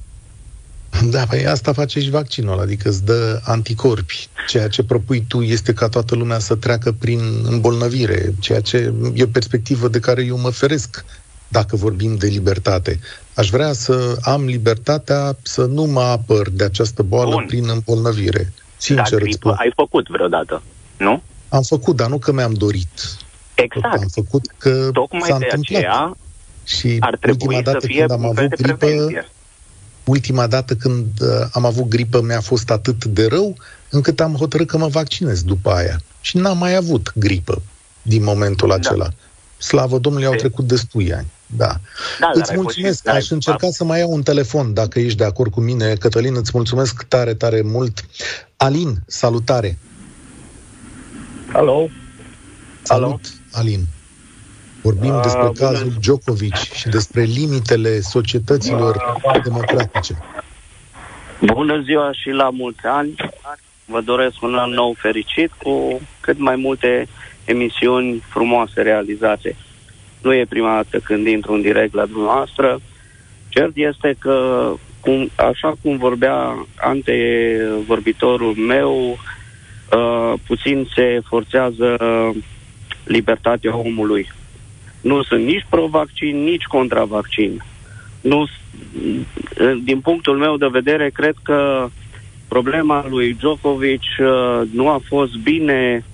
Da, 1.11 1.25
păi 1.25 1.45
asta 1.45 1.73
face 1.73 1.99
și 1.99 2.09
vaccinul, 2.09 2.59
adică 2.59 2.89
îți 2.89 3.05
dă 3.05 3.41
anticorpi. 3.43 4.27
Ceea 4.47 4.67
ce 4.67 4.83
propui 4.83 5.25
tu 5.27 5.41
este 5.41 5.73
ca 5.73 5.89
toată 5.89 6.15
lumea 6.15 6.39
să 6.39 6.55
treacă 6.55 6.91
prin 6.91 7.19
îmbolnăvire, 7.43 8.33
ceea 8.39 8.61
ce 8.61 8.93
e 9.13 9.23
o 9.23 9.27
perspectivă 9.27 9.87
de 9.87 9.99
care 9.99 10.23
eu 10.23 10.39
mă 10.39 10.49
feresc 10.49 11.05
dacă 11.47 11.75
vorbim 11.75 12.15
de 12.15 12.27
libertate. 12.27 12.99
Aș 13.33 13.49
vrea 13.49 13.73
să 13.73 14.17
am 14.21 14.45
libertatea 14.45 15.35
să 15.41 15.65
nu 15.65 15.83
mă 15.83 16.01
apăr 16.01 16.49
de 16.49 16.63
această 16.63 17.01
boală 17.03 17.31
Bun. 17.31 17.45
prin 17.47 17.69
îmbolnăvire. 17.69 18.53
Sincer 18.77 19.21
îți 19.21 19.33
spun. 19.33 19.55
ai 19.57 19.71
făcut 19.75 20.07
vreodată, 20.07 20.61
nu? 20.97 21.21
Am 21.49 21.61
făcut, 21.61 21.95
dar 21.95 22.09
nu 22.09 22.17
că 22.17 22.31
mi-am 22.33 22.53
dorit. 22.53 23.17
Exact. 23.53 24.01
Am 24.01 24.07
făcut 24.11 24.53
că 24.57 24.89
Tocmai 24.93 25.29
s-a 25.29 25.37
de 25.37 25.47
întâmplat. 25.51 25.81
Aceea 25.81 26.17
și 26.65 26.97
ar 26.99 27.17
trebui 27.17 27.45
ultima 27.45 27.61
dată 27.61 27.77
să 27.79 27.87
fie 27.87 27.99
când 27.99 28.11
am 28.11 28.25
avut 28.25 28.55
gripă, 28.55 28.85
prevenție. 28.85 29.29
Ultima 30.05 30.47
dată 30.47 30.75
când 30.75 31.05
uh, 31.21 31.27
am 31.51 31.65
avut 31.65 31.87
gripă 31.87 32.21
mi-a 32.21 32.41
fost 32.41 32.69
atât 32.69 33.05
de 33.05 33.27
rău 33.27 33.57
încât 33.89 34.19
am 34.19 34.33
hotărât 34.33 34.67
că 34.67 34.77
mă 34.77 34.87
vaccinez 34.87 35.43
după 35.43 35.71
aia. 35.71 36.01
Și 36.21 36.37
n-am 36.37 36.57
mai 36.57 36.75
avut 36.75 37.11
gripă 37.15 37.61
din 38.01 38.23
momentul 38.23 38.67
da. 38.67 38.73
acela. 38.73 39.09
Slavă 39.57 39.97
Domnului, 39.97 40.27
au 40.27 40.33
trecut 40.33 40.67
destui 40.67 41.13
ani. 41.13 41.27
Da. 41.45 41.79
da 42.19 42.31
îți 42.33 42.55
mulțumesc. 42.55 43.07
Aș 43.07 43.29
încerca 43.29 43.69
să 43.69 43.83
mai 43.83 43.99
iau 43.99 44.11
un 44.11 44.23
telefon, 44.23 44.73
dacă 44.73 44.99
ești 44.99 45.17
de 45.17 45.23
acord 45.23 45.51
cu 45.51 45.61
mine. 45.61 45.95
Cătălin, 45.95 46.35
îți 46.35 46.51
mulțumesc 46.53 47.03
tare, 47.03 47.33
tare 47.33 47.61
mult. 47.61 48.05
Alin, 48.57 48.97
salutare! 49.07 49.77
Alo! 51.53 51.89
Salut, 52.83 53.09
Alo. 53.09 53.19
Alin! 53.51 53.87
Vorbim 54.85 55.15
uh, 55.15 55.21
despre 55.21 55.41
bună. 55.41 55.51
cazul 55.59 55.93
Djokovic 55.99 56.55
și 56.55 56.87
despre 56.87 57.21
limitele 57.21 57.99
societăților 57.99 58.95
uh, 58.95 59.41
democratice. 59.43 60.13
Bună 61.41 61.81
ziua 61.81 62.11
și 62.11 62.29
la 62.29 62.49
mulți 62.49 62.85
ani! 62.85 63.15
Vă 63.85 64.01
doresc 64.01 64.41
un 64.41 64.55
an 64.55 64.69
nou 64.71 64.95
fericit 64.97 65.51
cu 65.63 66.01
cât 66.19 66.39
mai 66.39 66.55
multe 66.55 67.07
emisiuni 67.45 68.23
frumoase 68.29 68.81
realizate. 68.81 69.55
Nu 70.21 70.33
e 70.33 70.45
prima 70.49 70.73
dată 70.75 70.97
când 71.03 71.27
intru 71.27 71.53
în 71.53 71.61
direct 71.61 71.93
la 71.93 72.05
dumneavoastră. 72.05 72.81
Cert 73.49 73.71
este 73.75 74.15
că, 74.19 74.69
cum, 74.99 75.29
așa 75.35 75.73
cum 75.81 75.97
vorbea 75.97 76.67
antevorbitorul 76.75 78.53
meu, 78.53 79.17
uh, 79.91 80.33
puțin 80.47 80.87
se 80.95 81.21
forțează 81.23 81.97
libertatea 83.03 83.77
omului. 83.77 84.27
Nu 85.05 85.23
sunt 85.23 85.45
nici 85.45 85.65
pro-vaccin, 85.69 86.43
nici 86.43 86.63
contra-vaccin. 86.63 87.63
nu, 88.21 88.45
din 89.83 89.99
punctul 89.99 90.37
meu 90.37 90.57
de 90.57 90.67
vedere, 90.71 91.09
cred 91.09 91.35
că 91.43 91.89
problema 92.47 93.05
lui 93.09 93.33
Djokovic 93.33 94.01
uh, 94.01 94.61
nu 94.71 94.89
a 94.89 95.01
fost 95.07 95.35
bine 95.35 96.05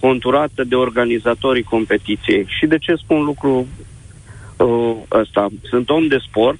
conturată 0.00 0.64
de 0.64 0.74
organizatorii 0.74 1.62
competiției. 1.62 2.44
Și 2.58 2.66
de 2.66 2.78
ce 2.78 2.94
spun 2.94 3.22
lucru 3.24 3.66
uh, 4.56 4.94
ăsta? 5.12 5.48
Sunt 5.62 5.90
om 5.90 6.06
de 6.06 6.18
sport 6.28 6.58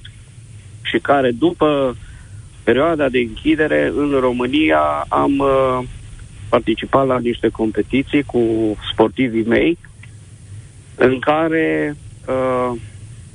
și 0.81 0.99
care 0.99 1.31
după 1.31 1.97
perioada 2.63 3.09
de 3.09 3.19
închidere 3.19 3.91
în 3.95 4.17
România 4.19 5.05
am 5.07 5.37
uh, 5.37 5.79
participat 6.49 7.07
la 7.07 7.19
niște 7.19 7.49
competiții 7.49 8.23
cu 8.23 8.41
sportivii 8.91 9.45
mei 9.45 9.77
în 10.95 11.19
care 11.19 11.95
uh, 12.27 12.79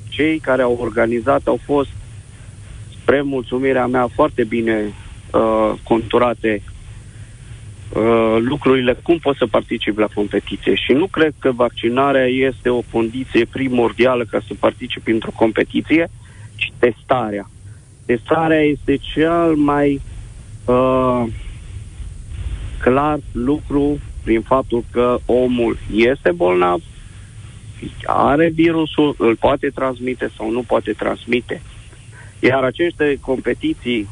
cei 0.09 0.38
care 0.38 0.62
au 0.62 0.78
organizat 0.80 1.46
au 1.46 1.59
fost 1.64 1.88
spre 3.00 3.22
mulțumirea 3.22 3.86
mea 3.86 4.09
foarte 4.14 4.44
bine 4.44 4.92
uh, 5.32 5.72
conturate 5.82 6.62
uh, 7.94 8.36
lucrurile, 8.38 8.92
cum 9.02 9.18
poți 9.18 9.38
să 9.38 9.46
participi 9.46 10.00
la 10.00 10.09
competiție. 10.14 10.74
Și 10.74 10.92
nu 10.92 11.06
cred 11.06 11.34
că 11.38 11.52
vaccinarea 11.52 12.26
este 12.26 12.68
o 12.68 12.82
condiție 12.92 13.44
primordială 13.44 14.24
ca 14.24 14.40
să 14.46 14.54
participi 14.61 15.11
într-o 15.11 15.30
competiție, 15.34 16.11
ci 16.56 16.72
testarea. 16.78 17.50
Testarea 18.06 18.61
este 18.61 18.96
cel 18.96 19.54
mai 19.54 20.00
uh, 20.64 21.24
clar 22.80 23.18
lucru 23.32 23.98
prin 24.24 24.40
faptul 24.40 24.84
că 24.90 25.18
omul 25.26 25.78
este 25.94 26.30
bolnav, 26.30 26.80
are 28.04 28.48
virusul, 28.48 29.14
îl 29.18 29.36
poate 29.36 29.70
transmite 29.70 30.30
sau 30.36 30.50
nu 30.50 30.62
poate 30.62 30.92
transmite. 30.92 31.62
Iar 32.40 32.62
aceste 32.62 33.18
competiții 33.20 34.08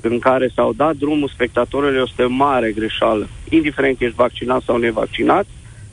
în 0.00 0.18
care 0.18 0.50
s-au 0.54 0.72
dat 0.72 0.96
drumul 0.96 1.28
spectatorilor 1.28 2.06
este 2.06 2.22
o 2.22 2.28
mare 2.28 2.72
greșeală. 2.72 3.28
Indiferent 3.48 3.98
că 3.98 4.04
ești 4.04 4.16
vaccinat 4.16 4.62
sau 4.62 4.76
nevaccinat, 4.76 5.46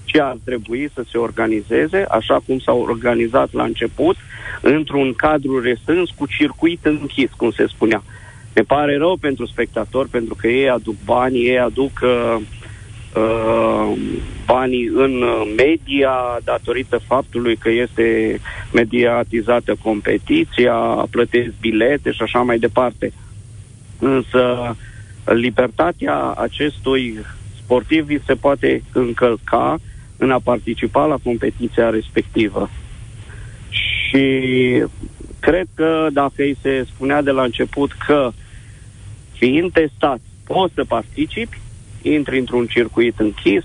ce 0.05 0.21
ar 0.21 0.37
trebui 0.43 0.89
să 0.93 1.03
se 1.11 1.17
organizeze, 1.17 2.05
așa 2.09 2.41
cum 2.45 2.59
s-au 2.59 2.81
organizat 2.81 3.53
la 3.53 3.63
început, 3.63 4.15
într-un 4.61 5.13
cadru 5.13 5.61
restrâns 5.61 6.09
cu 6.09 6.25
circuit 6.27 6.85
închis, 6.85 7.29
cum 7.37 7.51
se 7.51 7.67
spunea. 7.67 8.03
Ne 8.53 8.61
pare 8.61 8.97
rău 8.97 9.17
pentru 9.17 9.45
spectatori, 9.45 10.09
pentru 10.09 10.35
că 10.35 10.47
ei 10.47 10.69
aduc 10.69 10.95
bani, 11.05 11.47
ei 11.47 11.59
aduc 11.59 11.91
uh, 12.03 12.41
uh, 13.15 13.97
banii 14.45 14.89
în 14.93 15.23
media 15.55 16.39
datorită 16.43 16.97
faptului 16.97 17.55
că 17.55 17.69
este 17.69 18.39
mediatizată 18.73 19.75
competiția, 19.83 20.75
plătesc 21.09 21.51
bilete 21.59 22.11
și 22.11 22.21
așa 22.21 22.39
mai 22.39 22.57
departe. 22.59 23.13
Însă 23.99 24.75
libertatea 25.25 26.33
acestui 26.37 27.19
sportiv 27.63 28.25
se 28.25 28.33
poate 28.33 28.83
încălca 28.93 29.79
în 30.17 30.31
a 30.31 30.39
participa 30.39 31.05
la 31.05 31.17
competiția 31.23 31.89
respectivă. 31.89 32.69
Și 33.69 34.83
cred 35.39 35.67
că 35.75 36.07
dacă 36.11 36.33
îi 36.35 36.57
se 36.61 36.85
spunea 36.93 37.21
de 37.21 37.31
la 37.31 37.43
început 37.43 37.91
că 38.05 38.31
fiind 39.33 39.71
testat 39.71 40.19
poți 40.43 40.73
să 40.73 40.83
participi, 40.83 41.59
intri 42.03 42.39
într-un 42.39 42.67
circuit 42.67 43.19
închis, 43.19 43.63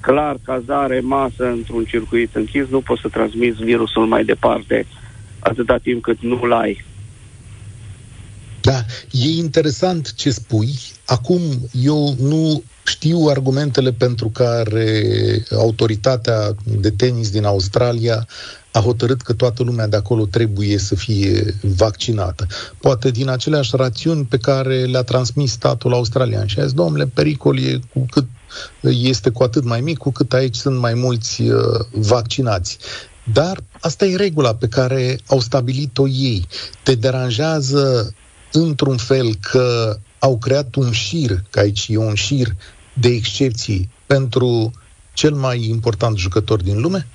clar, 0.00 0.36
cazare, 0.44 1.00
masă 1.00 1.44
într-un 1.44 1.84
circuit 1.84 2.34
închis, 2.34 2.66
nu 2.68 2.80
poți 2.80 3.00
să 3.00 3.08
transmiți 3.08 3.64
virusul 3.64 4.06
mai 4.06 4.24
departe 4.24 4.86
atâta 5.38 5.78
timp 5.82 6.02
cât 6.02 6.20
nu-l 6.20 6.52
ai. 6.52 6.84
Da, 8.60 8.84
e 9.10 9.28
interesant 9.28 10.14
ce 10.14 10.30
spui. 10.30 10.78
Acum, 11.04 11.40
eu 11.72 12.14
nu 12.18 12.62
știu 12.84 13.26
argumentele 13.28 13.92
pentru 13.92 14.28
care 14.28 15.02
autoritatea 15.50 16.54
de 16.64 16.90
tenis 16.90 17.30
din 17.30 17.44
Australia 17.44 18.26
a 18.76 18.80
hotărât 18.80 19.22
că 19.22 19.32
toată 19.32 19.62
lumea 19.62 19.86
de 19.86 19.96
acolo 19.96 20.26
trebuie 20.26 20.78
să 20.78 20.94
fie 20.94 21.54
vaccinată. 21.60 22.46
Poate 22.80 23.10
din 23.10 23.28
aceleași 23.28 23.76
rațiuni 23.76 24.24
pe 24.24 24.38
care 24.38 24.84
le-a 24.84 25.02
transmis 25.02 25.50
statul 25.50 25.92
australian. 25.92 26.46
Și 26.46 26.58
a 26.58 26.62
zis, 26.62 26.72
domnule, 26.72 27.06
pericol 27.06 27.58
e 27.58 27.80
cu 27.92 28.06
cât 28.10 28.26
este 28.80 29.30
cu 29.30 29.42
atât 29.42 29.64
mai 29.64 29.80
mic, 29.80 29.98
cu 29.98 30.10
cât 30.10 30.32
aici 30.32 30.54
sunt 30.54 30.78
mai 30.78 30.94
mulți 30.94 31.42
uh, 31.42 31.60
vaccinați. 31.90 32.78
Dar 33.32 33.58
asta 33.80 34.04
e 34.04 34.16
regula 34.16 34.54
pe 34.54 34.68
care 34.68 35.18
au 35.26 35.40
stabilit-o 35.40 36.08
ei. 36.08 36.46
Te 36.82 36.94
deranjează 36.94 38.14
într-un 38.52 38.96
fel 38.96 39.34
că 39.40 39.98
au 40.18 40.38
creat 40.38 40.74
un 40.74 40.90
șir, 40.90 41.42
că 41.50 41.58
aici 41.58 41.86
e 41.88 41.96
un 41.96 42.14
șir 42.14 42.54
de 42.92 43.08
excepții 43.08 43.90
pentru 44.06 44.70
cel 45.12 45.34
mai 45.34 45.68
important 45.68 46.18
jucător 46.18 46.62
din 46.62 46.80
lume? 46.80 47.06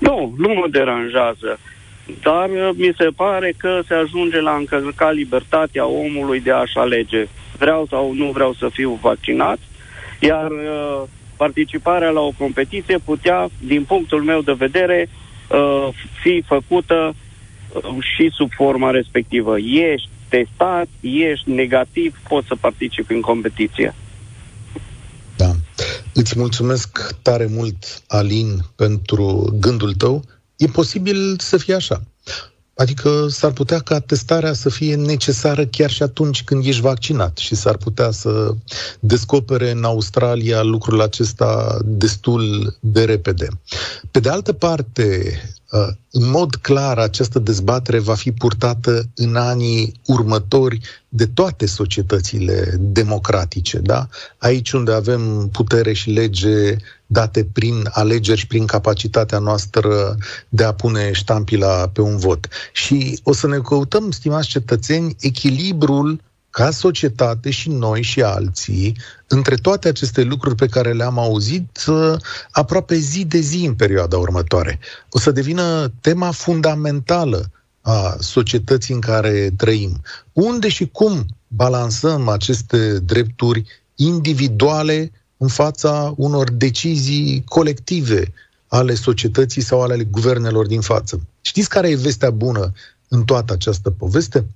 Nu, 0.00 0.34
nu 0.36 0.54
mă 0.54 0.66
deranjează. 0.70 1.58
Dar 2.22 2.48
uh, 2.48 2.70
mi 2.74 2.92
se 2.98 3.08
pare 3.16 3.54
că 3.56 3.80
se 3.86 3.94
ajunge 3.94 4.40
la 4.40 4.54
încălca 4.54 5.10
libertatea 5.10 5.86
omului 5.86 6.40
de 6.40 6.50
a-și 6.50 6.78
alege. 6.78 7.26
Vreau 7.58 7.86
sau 7.90 8.12
nu 8.12 8.30
vreau 8.30 8.52
să 8.52 8.68
fiu 8.68 8.98
vaccinat, 9.02 9.58
iar 10.20 10.50
uh, 10.50 11.02
participarea 11.36 12.10
la 12.10 12.20
o 12.20 12.32
competiție 12.38 12.98
putea, 12.98 13.48
din 13.58 13.84
punctul 13.84 14.22
meu 14.22 14.40
de 14.40 14.52
vedere, 14.52 15.08
uh, 15.48 15.88
fi 16.22 16.42
făcută 16.46 17.14
uh, 17.72 17.96
și 18.14 18.30
sub 18.32 18.50
forma 18.52 18.90
respectivă. 18.90 19.58
Ești 19.58 20.08
testat, 20.28 20.88
ești 21.00 21.50
negativ, 21.50 22.16
poți 22.28 22.46
să 22.46 22.54
participi 22.60 23.12
în 23.12 23.20
competiție. 23.20 23.94
Da. 26.12 26.20
Îți 26.20 26.38
mulțumesc 26.38 27.14
tare 27.22 27.46
mult, 27.46 28.02
Alin, 28.06 28.64
pentru 28.74 29.56
gândul 29.60 29.94
tău. 29.94 30.24
E 30.56 30.66
posibil 30.66 31.36
să 31.38 31.56
fie 31.56 31.74
așa. 31.74 32.02
Adică 32.74 33.26
s-ar 33.28 33.52
putea 33.52 33.78
ca 33.78 33.98
testarea 33.98 34.52
să 34.52 34.68
fie 34.68 34.94
necesară 34.94 35.66
chiar 35.66 35.90
și 35.90 36.02
atunci 36.02 36.44
când 36.44 36.64
ești 36.64 36.80
vaccinat 36.80 37.36
și 37.36 37.54
s-ar 37.54 37.76
putea 37.76 38.10
să 38.10 38.54
descopere 39.00 39.70
în 39.70 39.84
Australia 39.84 40.62
lucrul 40.62 41.00
acesta 41.00 41.78
destul 41.84 42.76
de 42.80 43.04
repede. 43.04 43.48
Pe 44.10 44.20
de 44.20 44.28
altă 44.28 44.52
parte, 44.52 45.32
Uh, 45.34 45.59
în 46.10 46.30
mod 46.30 46.54
clar, 46.54 46.98
această 46.98 47.38
dezbatere 47.38 47.98
va 47.98 48.14
fi 48.14 48.32
purtată 48.32 49.08
în 49.14 49.36
anii 49.36 50.00
următori 50.06 50.80
de 51.08 51.26
toate 51.26 51.66
societățile 51.66 52.74
democratice, 52.78 53.78
da? 53.78 54.08
Aici 54.38 54.72
unde 54.72 54.92
avem 54.92 55.48
putere 55.52 55.92
și 55.92 56.10
lege 56.10 56.76
date 57.06 57.44
prin 57.44 57.88
alegeri 57.90 58.38
și 58.38 58.46
prin 58.46 58.66
capacitatea 58.66 59.38
noastră 59.38 60.16
de 60.48 60.64
a 60.64 60.72
pune 60.72 61.12
ștampila 61.12 61.88
pe 61.88 62.00
un 62.00 62.16
vot. 62.16 62.48
Și 62.72 63.20
o 63.22 63.32
să 63.32 63.46
ne 63.46 63.58
căutăm, 63.58 64.10
stimați 64.10 64.48
cetățeni, 64.48 65.16
echilibrul 65.20 66.20
ca 66.50 66.70
societate 66.70 67.50
și 67.50 67.68
noi 67.68 68.02
și 68.02 68.22
alții, 68.22 68.96
între 69.26 69.54
toate 69.54 69.88
aceste 69.88 70.22
lucruri 70.22 70.54
pe 70.54 70.66
care 70.66 70.92
le-am 70.92 71.18
auzit 71.18 71.84
uh, 71.86 72.14
aproape 72.50 72.94
zi 72.94 73.24
de 73.24 73.38
zi 73.38 73.64
în 73.64 73.74
perioada 73.74 74.16
următoare. 74.18 74.78
O 75.10 75.18
să 75.18 75.30
devină 75.30 75.92
tema 76.00 76.30
fundamentală 76.30 77.50
a 77.80 78.16
societății 78.18 78.94
în 78.94 79.00
care 79.00 79.50
trăim. 79.56 80.00
Unde 80.32 80.68
și 80.68 80.86
cum 80.86 81.26
balansăm 81.48 82.28
aceste 82.28 82.98
drepturi 82.98 83.64
individuale 83.94 85.12
în 85.36 85.48
fața 85.48 86.14
unor 86.16 86.50
decizii 86.50 87.44
colective 87.46 88.32
ale 88.68 88.94
societății 88.94 89.62
sau 89.62 89.82
ale 89.82 90.04
guvernelor 90.04 90.66
din 90.66 90.80
față. 90.80 91.20
Știți 91.40 91.68
care 91.68 91.88
e 91.88 91.96
vestea 91.96 92.30
bună 92.30 92.72
în 93.12 93.24
toată 93.24 93.52
această 93.52 93.90
poveste? 93.90 94.46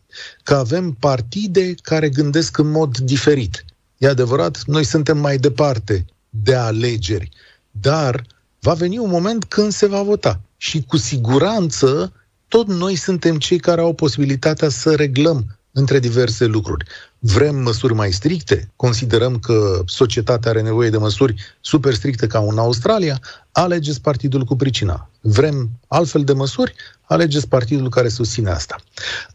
Că 0.43 0.55
avem 0.55 0.93
partide 0.93 1.75
care 1.83 2.09
gândesc 2.09 2.59
în 2.59 2.71
mod 2.71 2.99
diferit. 2.99 3.65
E 3.99 4.07
adevărat, 4.09 4.63
noi 4.67 4.85
suntem 4.85 5.19
mai 5.19 5.37
departe 5.37 6.05
de 6.31 6.55
alegeri, 6.55 7.29
dar 7.71 8.27
va 8.61 8.75
veni 8.75 8.99
un 8.99 9.11
moment 9.11 9.45
când 9.45 9.73
se 9.73 9.87
va 9.87 10.03
vota. 10.03 10.41
Și 10.57 10.83
cu 10.83 10.97
siguranță 10.97 12.13
tot 12.49 12.67
noi 12.67 12.95
suntem 12.97 13.39
cei 13.39 13.59
care 13.59 13.81
au 13.81 13.93
posibilitatea 13.93 14.69
să 14.69 14.95
reglăm 14.95 15.59
între 15.73 15.99
diverse 15.99 16.45
lucruri. 16.45 16.85
Vrem 17.27 17.57
măsuri 17.57 17.95
mai 17.95 18.13
stricte? 18.13 18.71
Considerăm 18.77 19.39
că 19.39 19.83
societatea 19.87 20.51
are 20.51 20.61
nevoie 20.61 20.91
de 20.91 20.97
măsuri 20.97 21.35
super 21.61 21.95
stricte 21.95 22.27
ca 22.27 22.39
în 22.39 22.59
Australia? 22.59 23.21
Alegeți 23.53 24.01
partidul 24.01 24.45
cu 24.45 24.57
pricina. 24.57 25.11
Vrem 25.21 25.71
altfel 25.89 26.25
de 26.25 26.33
măsuri? 26.33 26.75
Alegeți 27.03 27.49
partidul 27.49 27.89
care 27.89 28.09
susține 28.09 28.51
asta. 28.51 28.77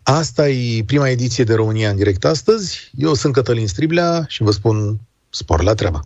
Asta 0.04 0.50
e 0.50 0.84
prima 0.84 1.10
ediție 1.10 1.44
de 1.44 1.54
România 1.54 1.90
în 1.90 1.96
direct 1.96 2.26
astăzi. 2.26 2.92
Eu 2.98 3.14
sunt 3.14 3.34
Cătălin 3.34 3.68
Striblea 3.68 4.26
și 4.28 4.44
vă 4.44 4.52
spun 4.52 5.00
spor 5.30 5.64
la 5.64 5.74
treabă. 5.74 6.00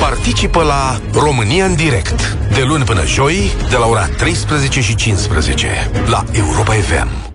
Participă 0.00 0.62
la 0.62 1.00
România 1.12 1.64
în 1.64 1.74
direct, 1.74 2.36
de 2.54 2.62
luni 2.62 2.84
până 2.84 3.06
joi, 3.06 3.50
de 3.70 3.76
la 3.76 3.86
ora 3.86 4.06
13 4.06 4.80
și 4.80 4.94
15, 4.94 5.68
la 6.06 6.24
Europa 6.32 6.72
FM. 6.72 7.32